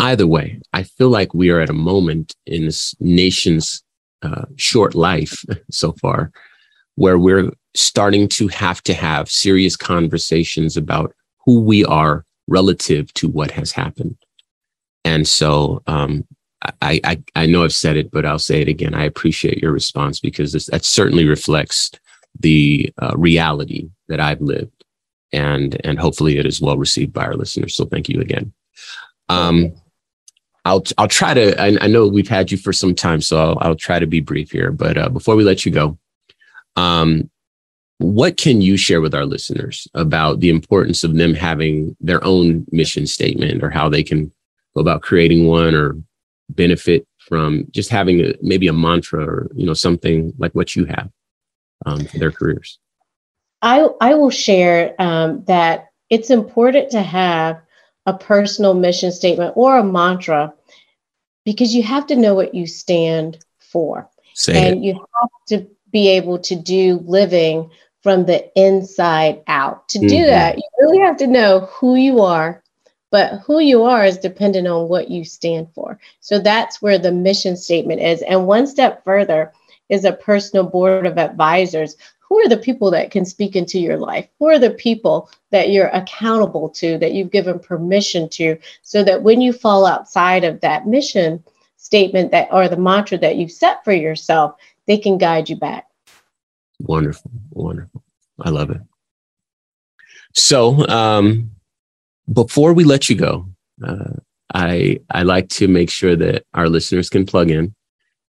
either 0.00 0.26
way, 0.26 0.60
I 0.72 0.82
feel 0.82 1.08
like 1.08 1.32
we 1.34 1.50
are 1.50 1.60
at 1.60 1.70
a 1.70 1.74
moment 1.74 2.34
in 2.46 2.66
this 2.66 2.94
nation's 3.00 3.82
uh, 4.22 4.44
short 4.56 4.94
life 4.94 5.44
so 5.70 5.92
far 5.92 6.30
where 6.96 7.18
we're 7.18 7.50
starting 7.74 8.26
to 8.26 8.48
have 8.48 8.82
to 8.82 8.94
have 8.94 9.30
serious 9.30 9.76
conversations 9.76 10.76
about 10.76 11.14
who 11.44 11.60
we 11.60 11.84
are 11.84 12.24
relative 12.48 13.12
to 13.14 13.28
what 13.28 13.52
has 13.52 13.70
happened. 13.70 14.16
And 15.04 15.28
so 15.28 15.82
um, 15.86 16.26
I, 16.62 17.00
I, 17.04 17.22
I 17.36 17.46
know 17.46 17.62
I've 17.62 17.72
said 17.72 17.96
it, 17.96 18.10
but 18.10 18.26
I'll 18.26 18.38
say 18.38 18.60
it 18.60 18.68
again. 18.68 18.94
I 18.94 19.04
appreciate 19.04 19.58
your 19.58 19.72
response 19.72 20.18
because 20.18 20.52
this, 20.52 20.66
that 20.66 20.84
certainly 20.84 21.26
reflects 21.26 21.92
the 22.40 22.92
uh, 23.00 23.14
reality 23.16 23.90
that 24.08 24.20
I've 24.20 24.40
lived, 24.40 24.84
and 25.32 25.80
and 25.84 25.98
hopefully 25.98 26.38
it 26.38 26.46
is 26.46 26.60
well 26.60 26.76
received 26.76 27.12
by 27.12 27.24
our 27.24 27.34
listeners. 27.34 27.76
So 27.76 27.84
thank 27.84 28.08
you 28.08 28.20
again. 28.20 28.52
Um, 29.28 29.72
I'll 30.64 30.82
I'll 30.98 31.08
try 31.08 31.34
to. 31.34 31.60
I, 31.60 31.76
I, 31.80 31.86
know 31.86 32.06
we've 32.06 32.28
had 32.28 32.50
you 32.50 32.58
for 32.58 32.72
some 32.72 32.94
time, 32.94 33.20
so 33.20 33.38
I'll, 33.38 33.58
I'll 33.60 33.76
try 33.76 33.98
to 33.98 34.06
be 34.06 34.20
brief 34.20 34.50
here. 34.50 34.72
But 34.72 34.98
uh, 34.98 35.08
before 35.08 35.36
we 35.36 35.44
let 35.44 35.64
you 35.64 35.72
go, 35.72 35.98
um, 36.76 37.30
what 37.98 38.36
can 38.36 38.60
you 38.60 38.76
share 38.76 39.00
with 39.00 39.14
our 39.14 39.24
listeners 39.24 39.88
about 39.94 40.40
the 40.40 40.50
importance 40.50 41.04
of 41.04 41.14
them 41.14 41.34
having 41.34 41.96
their 42.00 42.22
own 42.24 42.66
mission 42.70 43.06
statement, 43.06 43.62
or 43.62 43.70
how 43.70 43.88
they 43.88 44.02
can 44.02 44.32
go 44.74 44.80
about 44.80 45.02
creating 45.02 45.46
one, 45.46 45.74
or 45.74 45.96
benefit 46.48 47.06
from 47.18 47.66
just 47.70 47.90
having 47.90 48.24
a, 48.24 48.34
maybe 48.40 48.68
a 48.68 48.72
mantra, 48.72 49.24
or 49.24 49.50
you 49.54 49.66
know 49.66 49.74
something 49.74 50.32
like 50.38 50.54
what 50.54 50.74
you 50.74 50.84
have 50.86 51.10
um, 51.86 52.04
for 52.04 52.18
their 52.18 52.32
careers? 52.32 52.78
I 53.62 53.88
I 54.00 54.14
will 54.14 54.30
share 54.30 54.94
um, 54.98 55.44
that 55.44 55.90
it's 56.10 56.30
important 56.30 56.90
to 56.90 57.02
have 57.02 57.60
a 58.06 58.14
personal 58.14 58.74
mission 58.74 59.12
statement 59.12 59.52
or 59.56 59.76
a 59.76 59.84
mantra 59.84 60.54
because 61.44 61.74
you 61.74 61.82
have 61.82 62.06
to 62.06 62.16
know 62.16 62.34
what 62.34 62.54
you 62.54 62.66
stand 62.66 63.38
for. 63.58 64.08
Say 64.34 64.68
and 64.68 64.78
it. 64.78 64.86
you 64.86 64.94
have 64.94 65.30
to 65.48 65.66
be 65.92 66.08
able 66.08 66.38
to 66.38 66.54
do 66.54 67.02
living 67.04 67.70
from 68.02 68.26
the 68.26 68.50
inside 68.58 69.42
out. 69.46 69.88
To 69.90 69.98
mm-hmm. 69.98 70.08
do 70.08 70.26
that, 70.26 70.56
you 70.56 70.62
really 70.80 70.98
have 70.98 71.16
to 71.18 71.26
know 71.26 71.60
who 71.72 71.96
you 71.96 72.20
are, 72.20 72.62
but 73.10 73.40
who 73.40 73.60
you 73.60 73.84
are 73.84 74.04
is 74.04 74.18
dependent 74.18 74.66
on 74.68 74.88
what 74.88 75.10
you 75.10 75.24
stand 75.24 75.68
for. 75.74 75.98
So 76.20 76.38
that's 76.38 76.82
where 76.82 76.98
the 76.98 77.12
mission 77.12 77.56
statement 77.56 78.00
is. 78.00 78.22
And 78.22 78.46
one 78.46 78.66
step 78.66 79.04
further 79.04 79.52
is 79.88 80.04
a 80.04 80.12
personal 80.12 80.64
board 80.64 81.06
of 81.06 81.18
advisors 81.18 81.96
who 82.28 82.38
are 82.40 82.48
the 82.48 82.58
people 82.58 82.90
that 82.90 83.10
can 83.10 83.24
speak 83.24 83.56
into 83.56 83.80
your 83.80 83.96
life? 83.96 84.28
Who 84.38 84.48
are 84.48 84.58
the 84.58 84.70
people 84.70 85.30
that 85.50 85.70
you're 85.70 85.88
accountable 85.88 86.68
to, 86.70 86.98
that 86.98 87.12
you've 87.12 87.30
given 87.30 87.58
permission 87.58 88.28
to, 88.30 88.58
so 88.82 89.02
that 89.02 89.22
when 89.22 89.40
you 89.40 89.52
fall 89.52 89.86
outside 89.86 90.44
of 90.44 90.60
that 90.60 90.86
mission 90.86 91.42
statement 91.78 92.30
that 92.32 92.48
or 92.52 92.68
the 92.68 92.76
mantra 92.76 93.16
that 93.18 93.36
you've 93.36 93.50
set 93.50 93.82
for 93.82 93.92
yourself, 93.92 94.56
they 94.86 94.98
can 94.98 95.16
guide 95.16 95.48
you 95.48 95.56
back. 95.56 95.86
Wonderful, 96.80 97.30
wonderful. 97.50 98.02
I 98.40 98.50
love 98.50 98.70
it. 98.70 98.80
So, 100.34 100.86
um, 100.86 101.50
before 102.32 102.72
we 102.72 102.84
let 102.84 103.08
you 103.08 103.16
go, 103.16 103.46
uh, 103.86 104.14
I 104.54 105.00
I 105.10 105.22
like 105.22 105.48
to 105.50 105.68
make 105.68 105.90
sure 105.90 106.16
that 106.16 106.44
our 106.54 106.68
listeners 106.68 107.10
can 107.10 107.26
plug 107.26 107.50
in, 107.50 107.74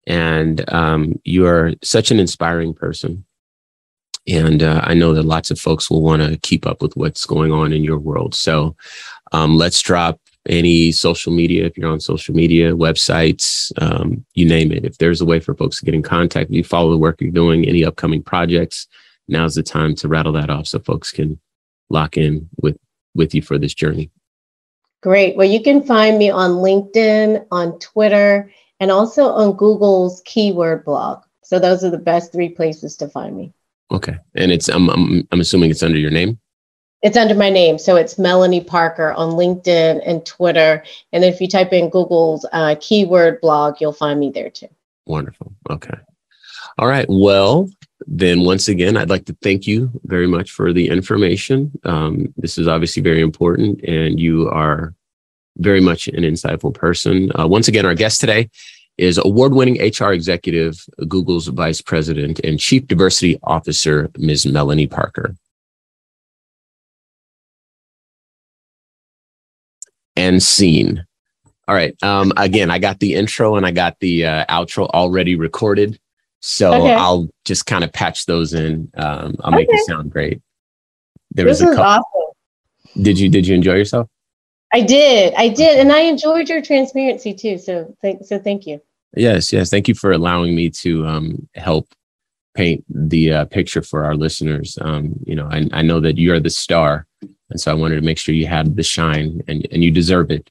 and 0.06 0.70
um, 0.72 1.20
you 1.24 1.46
are 1.46 1.72
such 1.82 2.10
an 2.10 2.20
inspiring 2.20 2.74
person. 2.74 3.24
And 4.28 4.62
uh, 4.62 4.80
I 4.84 4.94
know 4.94 5.14
that 5.14 5.24
lots 5.24 5.50
of 5.50 5.58
folks 5.58 5.90
will 5.90 6.02
want 6.02 6.22
to 6.22 6.38
keep 6.38 6.64
up 6.64 6.80
with 6.80 6.96
what's 6.96 7.26
going 7.26 7.50
on 7.50 7.72
in 7.72 7.82
your 7.82 7.98
world. 7.98 8.36
So 8.36 8.76
um, 9.32 9.56
let's 9.56 9.80
drop 9.80 10.20
any 10.48 10.92
social 10.92 11.32
media, 11.32 11.66
if 11.66 11.76
you're 11.76 11.90
on 11.90 12.00
social 12.00 12.34
media, 12.34 12.72
websites, 12.72 13.72
um, 13.80 14.24
you 14.34 14.46
name 14.46 14.72
it. 14.72 14.84
If 14.84 14.98
there's 14.98 15.20
a 15.20 15.24
way 15.24 15.40
for 15.40 15.54
folks 15.54 15.78
to 15.78 15.84
get 15.84 15.94
in 15.94 16.02
contact, 16.02 16.50
you 16.50 16.62
follow 16.62 16.90
the 16.90 16.98
work 16.98 17.20
you're 17.20 17.30
doing, 17.30 17.66
any 17.66 17.84
upcoming 17.84 18.22
projects, 18.22 18.86
now's 19.28 19.54
the 19.54 19.62
time 19.62 19.94
to 19.96 20.08
rattle 20.08 20.32
that 20.32 20.50
off 20.50 20.66
so 20.66 20.78
folks 20.80 21.10
can 21.10 21.40
lock 21.90 22.16
in 22.16 22.48
with 22.60 22.76
with 23.14 23.34
you 23.34 23.42
for 23.42 23.58
this 23.58 23.74
journey. 23.74 24.10
Great. 25.02 25.36
Well, 25.36 25.48
you 25.48 25.62
can 25.62 25.82
find 25.82 26.18
me 26.18 26.30
on 26.30 26.52
LinkedIn, 26.52 27.46
on 27.50 27.78
Twitter, 27.80 28.50
and 28.78 28.90
also 28.90 29.24
on 29.30 29.56
Google's 29.56 30.22
keyword 30.24 30.84
blog. 30.84 31.22
So 31.42 31.58
those 31.58 31.84
are 31.84 31.90
the 31.90 31.98
best 31.98 32.32
three 32.32 32.48
places 32.48 32.96
to 32.98 33.08
find 33.08 33.36
me. 33.36 33.52
Okay, 33.90 34.16
and 34.36 34.50
it's 34.50 34.68
I'm 34.68 34.88
I'm, 34.88 35.26
I'm 35.32 35.40
assuming 35.40 35.70
it's 35.70 35.82
under 35.82 35.98
your 35.98 36.10
name. 36.10 36.38
It's 37.02 37.16
under 37.16 37.34
my 37.34 37.50
name. 37.50 37.78
So 37.78 37.96
it's 37.96 38.16
Melanie 38.16 38.62
Parker 38.62 39.12
on 39.12 39.32
LinkedIn 39.32 40.02
and 40.06 40.24
Twitter. 40.24 40.84
And 41.12 41.24
if 41.24 41.40
you 41.40 41.48
type 41.48 41.72
in 41.72 41.90
Google's 41.90 42.46
uh, 42.52 42.76
keyword 42.80 43.40
blog, 43.40 43.80
you'll 43.80 43.92
find 43.92 44.20
me 44.20 44.30
there 44.30 44.50
too. 44.50 44.68
Wonderful. 45.06 45.52
Okay. 45.68 45.98
All 46.78 46.88
right. 46.88 47.06
Well, 47.08 47.68
then 48.06 48.40
once 48.44 48.68
again, 48.68 48.96
I'd 48.96 49.10
like 49.10 49.26
to 49.26 49.36
thank 49.42 49.66
you 49.66 49.90
very 50.04 50.26
much 50.26 50.50
for 50.50 50.72
the 50.72 50.88
information. 50.88 51.70
Um, 51.84 52.32
this 52.36 52.58
is 52.58 52.66
obviously 52.66 53.02
very 53.02 53.20
important, 53.20 53.82
and 53.84 54.18
you 54.18 54.48
are 54.48 54.94
very 55.58 55.80
much 55.80 56.08
an 56.08 56.22
insightful 56.22 56.74
person. 56.74 57.30
Uh, 57.38 57.46
once 57.46 57.68
again, 57.68 57.86
our 57.86 57.94
guest 57.94 58.20
today 58.20 58.50
is 58.98 59.18
award 59.18 59.54
winning 59.54 59.80
HR 59.80 60.12
executive, 60.12 60.84
Google's 61.08 61.48
vice 61.48 61.80
president 61.80 62.40
and 62.40 62.58
chief 62.58 62.86
diversity 62.86 63.38
officer, 63.42 64.10
Ms. 64.16 64.46
Melanie 64.46 64.86
Parker. 64.86 65.36
And 70.16 70.42
scene. 70.42 71.06
All 71.68 71.74
right. 71.74 71.96
Um, 72.02 72.32
again, 72.36 72.70
I 72.70 72.78
got 72.78 73.00
the 73.00 73.14
intro 73.14 73.56
and 73.56 73.64
I 73.64 73.70
got 73.70 73.98
the 74.00 74.26
uh, 74.26 74.44
outro 74.46 74.88
already 74.90 75.36
recorded. 75.36 75.98
So 76.42 76.74
okay. 76.74 76.94
I'll 76.94 77.28
just 77.44 77.66
kind 77.66 77.84
of 77.84 77.92
patch 77.92 78.26
those 78.26 78.52
in. 78.52 78.90
Um, 78.94 79.36
I'll 79.40 79.54
okay. 79.54 79.56
make 79.58 79.68
it 79.70 79.86
sound 79.86 80.10
great. 80.10 80.42
There 81.30 81.46
this 81.46 81.60
was 81.60 81.70
a 81.70 81.74
couple. 81.76 82.34
Awesome. 82.84 83.02
Did 83.02 83.18
you 83.18 83.28
did 83.28 83.46
you 83.46 83.54
enjoy 83.54 83.74
yourself? 83.76 84.08
I 84.74 84.80
did. 84.80 85.34
I 85.34 85.48
did. 85.48 85.78
And 85.78 85.92
I 85.92 86.00
enjoyed 86.00 86.48
your 86.48 86.60
transparency 86.60 87.32
too. 87.32 87.58
So 87.58 87.94
thank 88.02 88.24
so 88.24 88.38
thank 88.38 88.66
you. 88.66 88.80
Yes, 89.16 89.52
yes. 89.52 89.70
Thank 89.70 89.88
you 89.88 89.94
for 89.94 90.12
allowing 90.12 90.54
me 90.54 90.68
to 90.70 91.06
um, 91.06 91.48
help 91.54 91.88
paint 92.54 92.84
the 92.88 93.32
uh, 93.32 93.44
picture 93.46 93.82
for 93.82 94.04
our 94.04 94.14
listeners. 94.14 94.78
Um, 94.80 95.14
you 95.24 95.34
know, 95.34 95.48
I, 95.50 95.68
I 95.72 95.82
know 95.82 96.00
that 96.00 96.18
you're 96.18 96.40
the 96.40 96.50
star. 96.50 97.06
And 97.50 97.60
so 97.60 97.70
I 97.70 97.74
wanted 97.74 97.96
to 97.96 98.02
make 98.02 98.18
sure 98.18 98.34
you 98.34 98.46
had 98.46 98.76
the 98.76 98.82
shine 98.82 99.42
and, 99.48 99.66
and 99.70 99.84
you 99.84 99.90
deserve 99.90 100.30
it. 100.30 100.50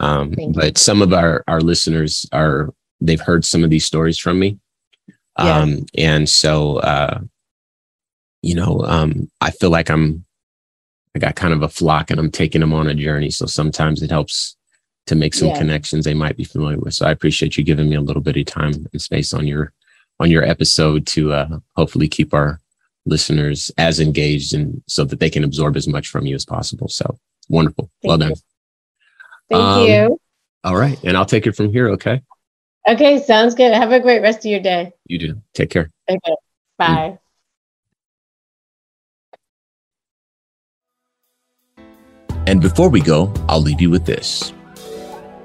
Um, 0.00 0.34
but 0.54 0.76
some 0.78 1.00
of 1.00 1.12
our, 1.12 1.42
our 1.48 1.60
listeners 1.60 2.26
are, 2.32 2.72
they've 3.00 3.20
heard 3.20 3.44
some 3.44 3.64
of 3.64 3.70
these 3.70 3.84
stories 3.84 4.18
from 4.18 4.38
me. 4.38 4.58
Um, 5.36 5.86
and 5.96 6.28
so, 6.28 6.78
uh, 6.78 7.20
you 8.42 8.54
know, 8.54 8.84
um, 8.86 9.30
I 9.40 9.50
feel 9.50 9.70
like 9.70 9.90
I'm 9.90 10.24
I 11.14 11.18
got 11.18 11.36
kind 11.36 11.52
of 11.52 11.62
a 11.62 11.68
flock 11.68 12.10
and 12.10 12.18
I'm 12.18 12.30
taking 12.30 12.60
them 12.60 12.72
on 12.72 12.86
a 12.86 12.94
journey. 12.94 13.30
So 13.30 13.46
sometimes 13.46 14.02
it 14.02 14.10
helps 14.10 14.56
to 15.06 15.14
make 15.14 15.34
some 15.34 15.48
yeah. 15.48 15.58
connections 15.58 16.04
they 16.04 16.14
might 16.14 16.36
be 16.36 16.44
familiar 16.44 16.78
with. 16.78 16.94
So 16.94 17.06
I 17.06 17.10
appreciate 17.10 17.56
you 17.56 17.64
giving 17.64 17.88
me 17.88 17.96
a 17.96 18.00
little 18.00 18.22
bit 18.22 18.36
of 18.36 18.46
time 18.46 18.86
and 18.92 19.02
space 19.02 19.34
on 19.34 19.46
your 19.46 19.72
on 20.20 20.30
your 20.30 20.44
episode 20.44 21.06
to 21.08 21.32
uh, 21.32 21.58
hopefully 21.76 22.08
keep 22.08 22.32
our 22.32 22.60
listeners 23.04 23.70
as 23.78 23.98
engaged 23.98 24.54
and 24.54 24.82
so 24.86 25.04
that 25.04 25.18
they 25.18 25.28
can 25.28 25.42
absorb 25.42 25.76
as 25.76 25.88
much 25.88 26.08
from 26.08 26.26
you 26.26 26.34
as 26.34 26.44
possible. 26.44 26.88
So 26.88 27.18
wonderful. 27.48 27.90
Thank 28.00 28.08
well 28.08 28.18
done. 28.18 28.30
You. 28.30 28.36
Thank 29.50 29.62
um, 29.62 29.86
you. 29.86 30.20
All 30.64 30.76
right. 30.76 30.98
And 31.02 31.16
I'll 31.16 31.26
take 31.26 31.46
it 31.46 31.56
from 31.56 31.72
here. 31.72 31.88
Okay. 31.90 32.22
Okay. 32.88 33.22
Sounds 33.22 33.54
good. 33.54 33.72
Have 33.72 33.92
a 33.92 34.00
great 34.00 34.22
rest 34.22 34.40
of 34.40 34.46
your 34.46 34.60
day. 34.60 34.92
You 35.06 35.18
do. 35.18 35.42
Take 35.54 35.70
care. 35.70 35.90
Okay. 36.08 36.36
Bye. 36.78 36.86
Mm. 36.86 37.18
And 42.46 42.60
before 42.60 42.88
we 42.88 43.00
go, 43.00 43.32
I'll 43.48 43.60
leave 43.60 43.80
you 43.80 43.88
with 43.88 44.04
this. 44.04 44.52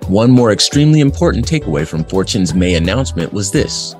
One 0.07 0.31
more 0.31 0.51
extremely 0.51 0.99
important 0.99 1.45
takeaway 1.45 1.87
from 1.87 2.03
Fortune's 2.05 2.53
May 2.53 2.75
announcement 2.75 3.33
was 3.33 3.51
this 3.51 3.95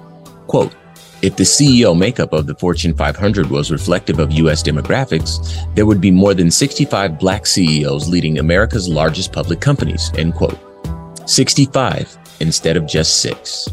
quote, 0.48 0.74
if 1.22 1.36
the 1.36 1.44
CEO 1.44 1.98
makeup 1.98 2.32
of 2.32 2.48
the 2.48 2.56
Fortune 2.56 2.94
500 2.94 3.50
was 3.50 3.72
reflective 3.72 4.20
of 4.20 4.32
US 4.32 4.64
demographics, 4.64 5.76
there 5.76 5.86
would 5.86 6.00
be 6.00 6.12
more 6.12 6.34
than 6.34 6.50
65 6.50 7.20
black 7.20 7.46
CEOs 7.46 8.08
leading 8.08 8.40
America's 8.40 8.88
largest 8.88 9.34
public 9.34 9.60
companies, 9.60 10.12
end 10.18 10.36
quote. 10.36 10.67
65 11.28 12.18
instead 12.40 12.78
of 12.78 12.88
just 12.88 13.22
six. 13.22 13.68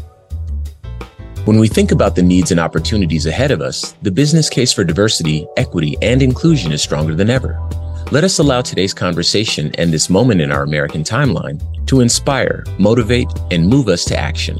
When 1.45 1.59
we 1.59 1.67
think 1.67 1.91
about 1.91 2.15
the 2.15 2.23
needs 2.23 2.49
and 2.49 2.59
opportunities 2.59 3.27
ahead 3.27 3.51
of 3.51 3.61
us, 3.61 3.93
the 4.01 4.11
business 4.11 4.49
case 4.49 4.73
for 4.73 4.83
diversity, 4.83 5.47
equity, 5.57 5.95
and 6.01 6.23
inclusion 6.23 6.71
is 6.71 6.81
stronger 6.81 7.13
than 7.13 7.29
ever. 7.29 7.59
Let 8.11 8.23
us 8.23 8.39
allow 8.39 8.61
today's 8.61 8.95
conversation 8.95 9.71
and 9.75 9.93
this 9.93 10.09
moment 10.09 10.41
in 10.41 10.51
our 10.51 10.63
American 10.63 11.03
timeline 11.03 11.61
to 11.85 12.01
inspire, 12.01 12.63
motivate, 12.79 13.27
and 13.51 13.67
move 13.67 13.89
us 13.89 14.05
to 14.05 14.17
action. 14.17 14.57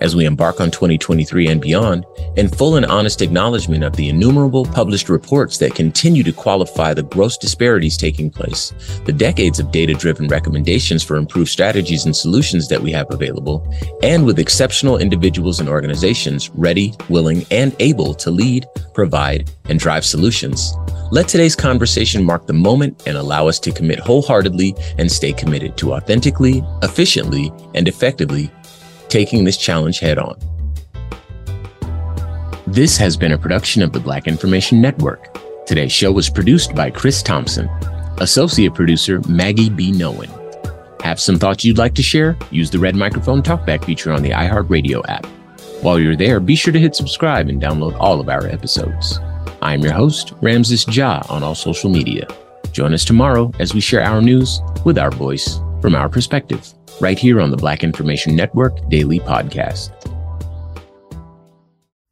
As 0.00 0.14
we 0.14 0.26
embark 0.26 0.60
on 0.60 0.70
2023 0.70 1.48
and 1.48 1.60
beyond, 1.60 2.06
in 2.36 2.48
full 2.48 2.76
and 2.76 2.86
honest 2.86 3.20
acknowledgement 3.20 3.82
of 3.82 3.96
the 3.96 4.08
innumerable 4.08 4.64
published 4.64 5.08
reports 5.08 5.58
that 5.58 5.74
continue 5.74 6.22
to 6.22 6.32
qualify 6.32 6.94
the 6.94 7.02
gross 7.02 7.36
disparities 7.36 7.96
taking 7.96 8.30
place, 8.30 8.72
the 9.06 9.12
decades 9.12 9.58
of 9.58 9.72
data 9.72 9.94
driven 9.94 10.28
recommendations 10.28 11.02
for 11.02 11.16
improved 11.16 11.50
strategies 11.50 12.04
and 12.04 12.14
solutions 12.14 12.68
that 12.68 12.80
we 12.80 12.92
have 12.92 13.10
available, 13.10 13.66
and 14.02 14.24
with 14.24 14.38
exceptional 14.38 14.98
individuals 14.98 15.58
and 15.58 15.68
organizations 15.68 16.50
ready, 16.50 16.94
willing, 17.08 17.44
and 17.50 17.74
able 17.80 18.14
to 18.14 18.30
lead, 18.30 18.66
provide, 18.94 19.50
and 19.68 19.80
drive 19.80 20.04
solutions. 20.04 20.74
Let 21.10 21.26
today's 21.26 21.56
conversation 21.56 22.22
mark 22.22 22.46
the 22.46 22.52
moment 22.52 23.02
and 23.06 23.16
allow 23.16 23.48
us 23.48 23.58
to 23.60 23.72
commit 23.72 23.98
wholeheartedly 23.98 24.74
and 24.98 25.10
stay 25.10 25.32
committed 25.32 25.76
to 25.78 25.94
authentically, 25.94 26.62
efficiently, 26.82 27.50
and 27.74 27.88
effectively 27.88 28.50
taking 29.08 29.44
this 29.44 29.56
challenge 29.56 29.98
head 30.00 30.18
on. 30.18 30.38
This 32.66 32.96
has 32.98 33.16
been 33.16 33.32
a 33.32 33.38
production 33.38 33.82
of 33.82 33.92
the 33.92 34.00
Black 34.00 34.26
Information 34.26 34.80
Network. 34.80 35.38
Today's 35.66 35.92
show 35.92 36.12
was 36.12 36.28
produced 36.28 36.74
by 36.74 36.90
Chris 36.90 37.22
Thompson, 37.22 37.68
associate 38.18 38.74
producer 38.74 39.20
Maggie 39.28 39.70
B. 39.70 39.92
Nowen. 39.92 40.30
Have 41.02 41.20
some 41.20 41.38
thoughts 41.38 41.64
you'd 41.64 41.78
like 41.78 41.94
to 41.94 42.02
share? 42.02 42.36
Use 42.50 42.70
the 42.70 42.78
red 42.78 42.96
microphone 42.96 43.42
talkback 43.42 43.84
feature 43.84 44.12
on 44.12 44.22
the 44.22 44.30
iHeartRadio 44.30 45.02
app. 45.08 45.26
While 45.80 45.98
you're 46.00 46.16
there, 46.16 46.40
be 46.40 46.56
sure 46.56 46.72
to 46.72 46.78
hit 46.78 46.96
subscribe 46.96 47.48
and 47.48 47.62
download 47.62 47.96
all 47.98 48.20
of 48.20 48.28
our 48.28 48.46
episodes. 48.46 49.20
I'm 49.62 49.80
your 49.80 49.92
host, 49.92 50.32
Ramses 50.42 50.86
Ja, 50.94 51.22
on 51.28 51.42
all 51.42 51.54
social 51.54 51.88
media. 51.88 52.26
Join 52.72 52.92
us 52.92 53.04
tomorrow 53.04 53.52
as 53.58 53.74
we 53.74 53.80
share 53.80 54.02
our 54.02 54.20
news 54.20 54.60
with 54.84 54.98
our 54.98 55.10
voice 55.10 55.60
from 55.80 55.94
our 55.94 56.08
perspective, 56.08 56.74
right 57.00 57.18
here 57.18 57.40
on 57.40 57.50
the 57.50 57.56
Black 57.56 57.82
Information 57.82 58.34
Network 58.34 58.88
Daily 58.88 59.20
Podcast. 59.20 59.90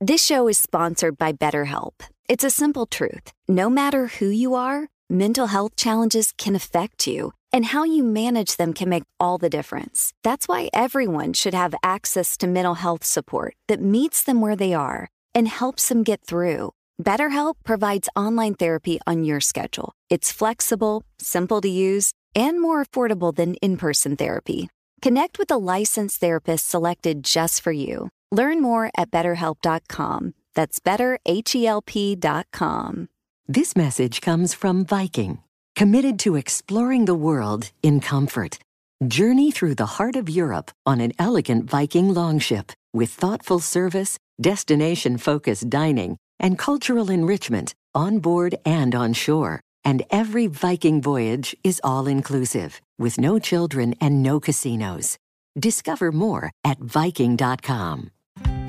This 0.00 0.24
show 0.24 0.46
is 0.48 0.58
sponsored 0.58 1.16
by 1.16 1.32
BetterHelp. 1.32 1.94
It's 2.28 2.44
a 2.44 2.50
simple 2.50 2.86
truth. 2.86 3.32
No 3.48 3.70
matter 3.70 4.08
who 4.08 4.28
you 4.28 4.54
are, 4.54 4.88
mental 5.08 5.46
health 5.46 5.76
challenges 5.76 6.32
can 6.36 6.54
affect 6.54 7.06
you, 7.06 7.32
and 7.52 7.64
how 7.66 7.84
you 7.84 8.02
manage 8.02 8.56
them 8.56 8.72
can 8.72 8.88
make 8.88 9.04
all 9.18 9.38
the 9.38 9.48
difference. 9.48 10.12
That's 10.22 10.46
why 10.48 10.68
everyone 10.72 11.32
should 11.32 11.54
have 11.54 11.74
access 11.82 12.36
to 12.38 12.46
mental 12.46 12.74
health 12.74 13.04
support 13.04 13.54
that 13.68 13.80
meets 13.80 14.22
them 14.22 14.40
where 14.40 14.56
they 14.56 14.74
are 14.74 15.08
and 15.34 15.48
helps 15.48 15.88
them 15.88 16.02
get 16.02 16.20
through. 16.26 16.72
BetterHelp 17.02 17.54
provides 17.64 18.08
online 18.16 18.54
therapy 18.54 18.98
on 19.06 19.22
your 19.22 19.40
schedule. 19.40 19.92
It's 20.08 20.32
flexible, 20.32 21.02
simple 21.18 21.60
to 21.60 21.68
use, 21.68 22.12
and 22.37 22.61
more 22.61 22.85
affordable 22.85 23.35
than 23.35 23.55
in 23.57 23.77
person 23.77 24.16
therapy. 24.16 24.68
Connect 25.03 25.38
with 25.38 25.51
a 25.51 25.57
licensed 25.57 26.20
therapist 26.20 26.68
selected 26.68 27.25
just 27.25 27.62
for 27.62 27.72
you. 27.72 28.11
Learn 28.31 28.61
more 28.61 28.90
at 28.96 29.11
betterhelp.com. 29.11 30.35
That's 30.55 30.79
betterhelp.com. 30.79 33.09
This 33.49 33.77
message 33.77 34.20
comes 34.20 34.55
from 34.55 34.85
Viking, 34.85 35.38
committed 35.75 36.18
to 36.20 36.37
exploring 36.37 37.07
the 37.07 37.14
world 37.14 37.70
in 37.83 38.01
comfort. 38.01 38.59
Journey 39.07 39.51
through 39.51 39.75
the 39.77 39.87
heart 39.87 40.16
of 40.16 40.29
Europe 40.29 40.70
on 40.85 41.01
an 41.01 41.12
elegant 41.18 41.70
Viking 41.70 42.12
longship 42.12 42.72
with 42.92 43.11
thoughtful 43.11 43.61
service, 43.61 44.18
destination 44.40 45.16
focused 45.18 45.70
dining 45.70 46.16
and 46.40 46.59
cultural 46.59 47.11
enrichment 47.11 47.75
on 47.94 48.18
board 48.18 48.57
and 48.64 48.94
on 48.94 49.12
shore. 49.12 49.61
And 49.87 50.03
every 50.11 50.49
Viking 50.49 51.01
voyage 51.01 51.57
is 51.62 51.81
all 51.85 52.09
inclusive, 52.09 52.83
with 52.99 53.18
no 53.18 53.38
children 53.38 53.94
and 54.01 54.20
no 54.20 54.40
casinos. 54.40 55.16
Discover 55.57 56.11
more 56.11 56.51
at 56.64 56.79
Viking.com. 56.81 58.11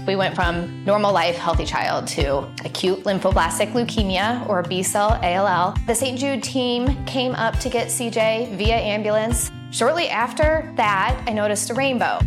We 0.06 0.16
went 0.16 0.36
from 0.36 0.86
normal 0.86 1.12
life, 1.12 1.36
healthy 1.36 1.66
child 1.66 2.06
to 2.10 2.48
acute 2.64 3.04
lymphoblastic 3.04 3.74
leukemia 3.74 4.48
or 4.48 4.62
B 4.62 4.84
cell 4.84 5.20
ALL. 5.24 5.76
The 5.88 5.96
St. 5.96 6.20
Jude 6.20 6.44
team 6.44 7.04
came 7.06 7.34
up 7.34 7.58
to 7.62 7.70
get 7.70 7.88
CJ 7.88 8.56
via 8.56 8.76
ambulance. 8.78 9.50
Shortly 9.72 10.10
after 10.10 10.72
that, 10.78 11.20
I 11.28 11.34
noticed 11.34 11.72
a 11.72 11.74
rainbow. 11.74 12.20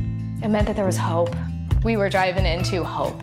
It 0.43 0.49
meant 0.49 0.67
that 0.67 0.75
there 0.75 0.85
was 0.85 0.99
hope. 0.99 1.35
We 1.85 1.97
were 1.97 2.11
driving 2.11 2.45
into 2.45 2.83
hope. 2.83 3.23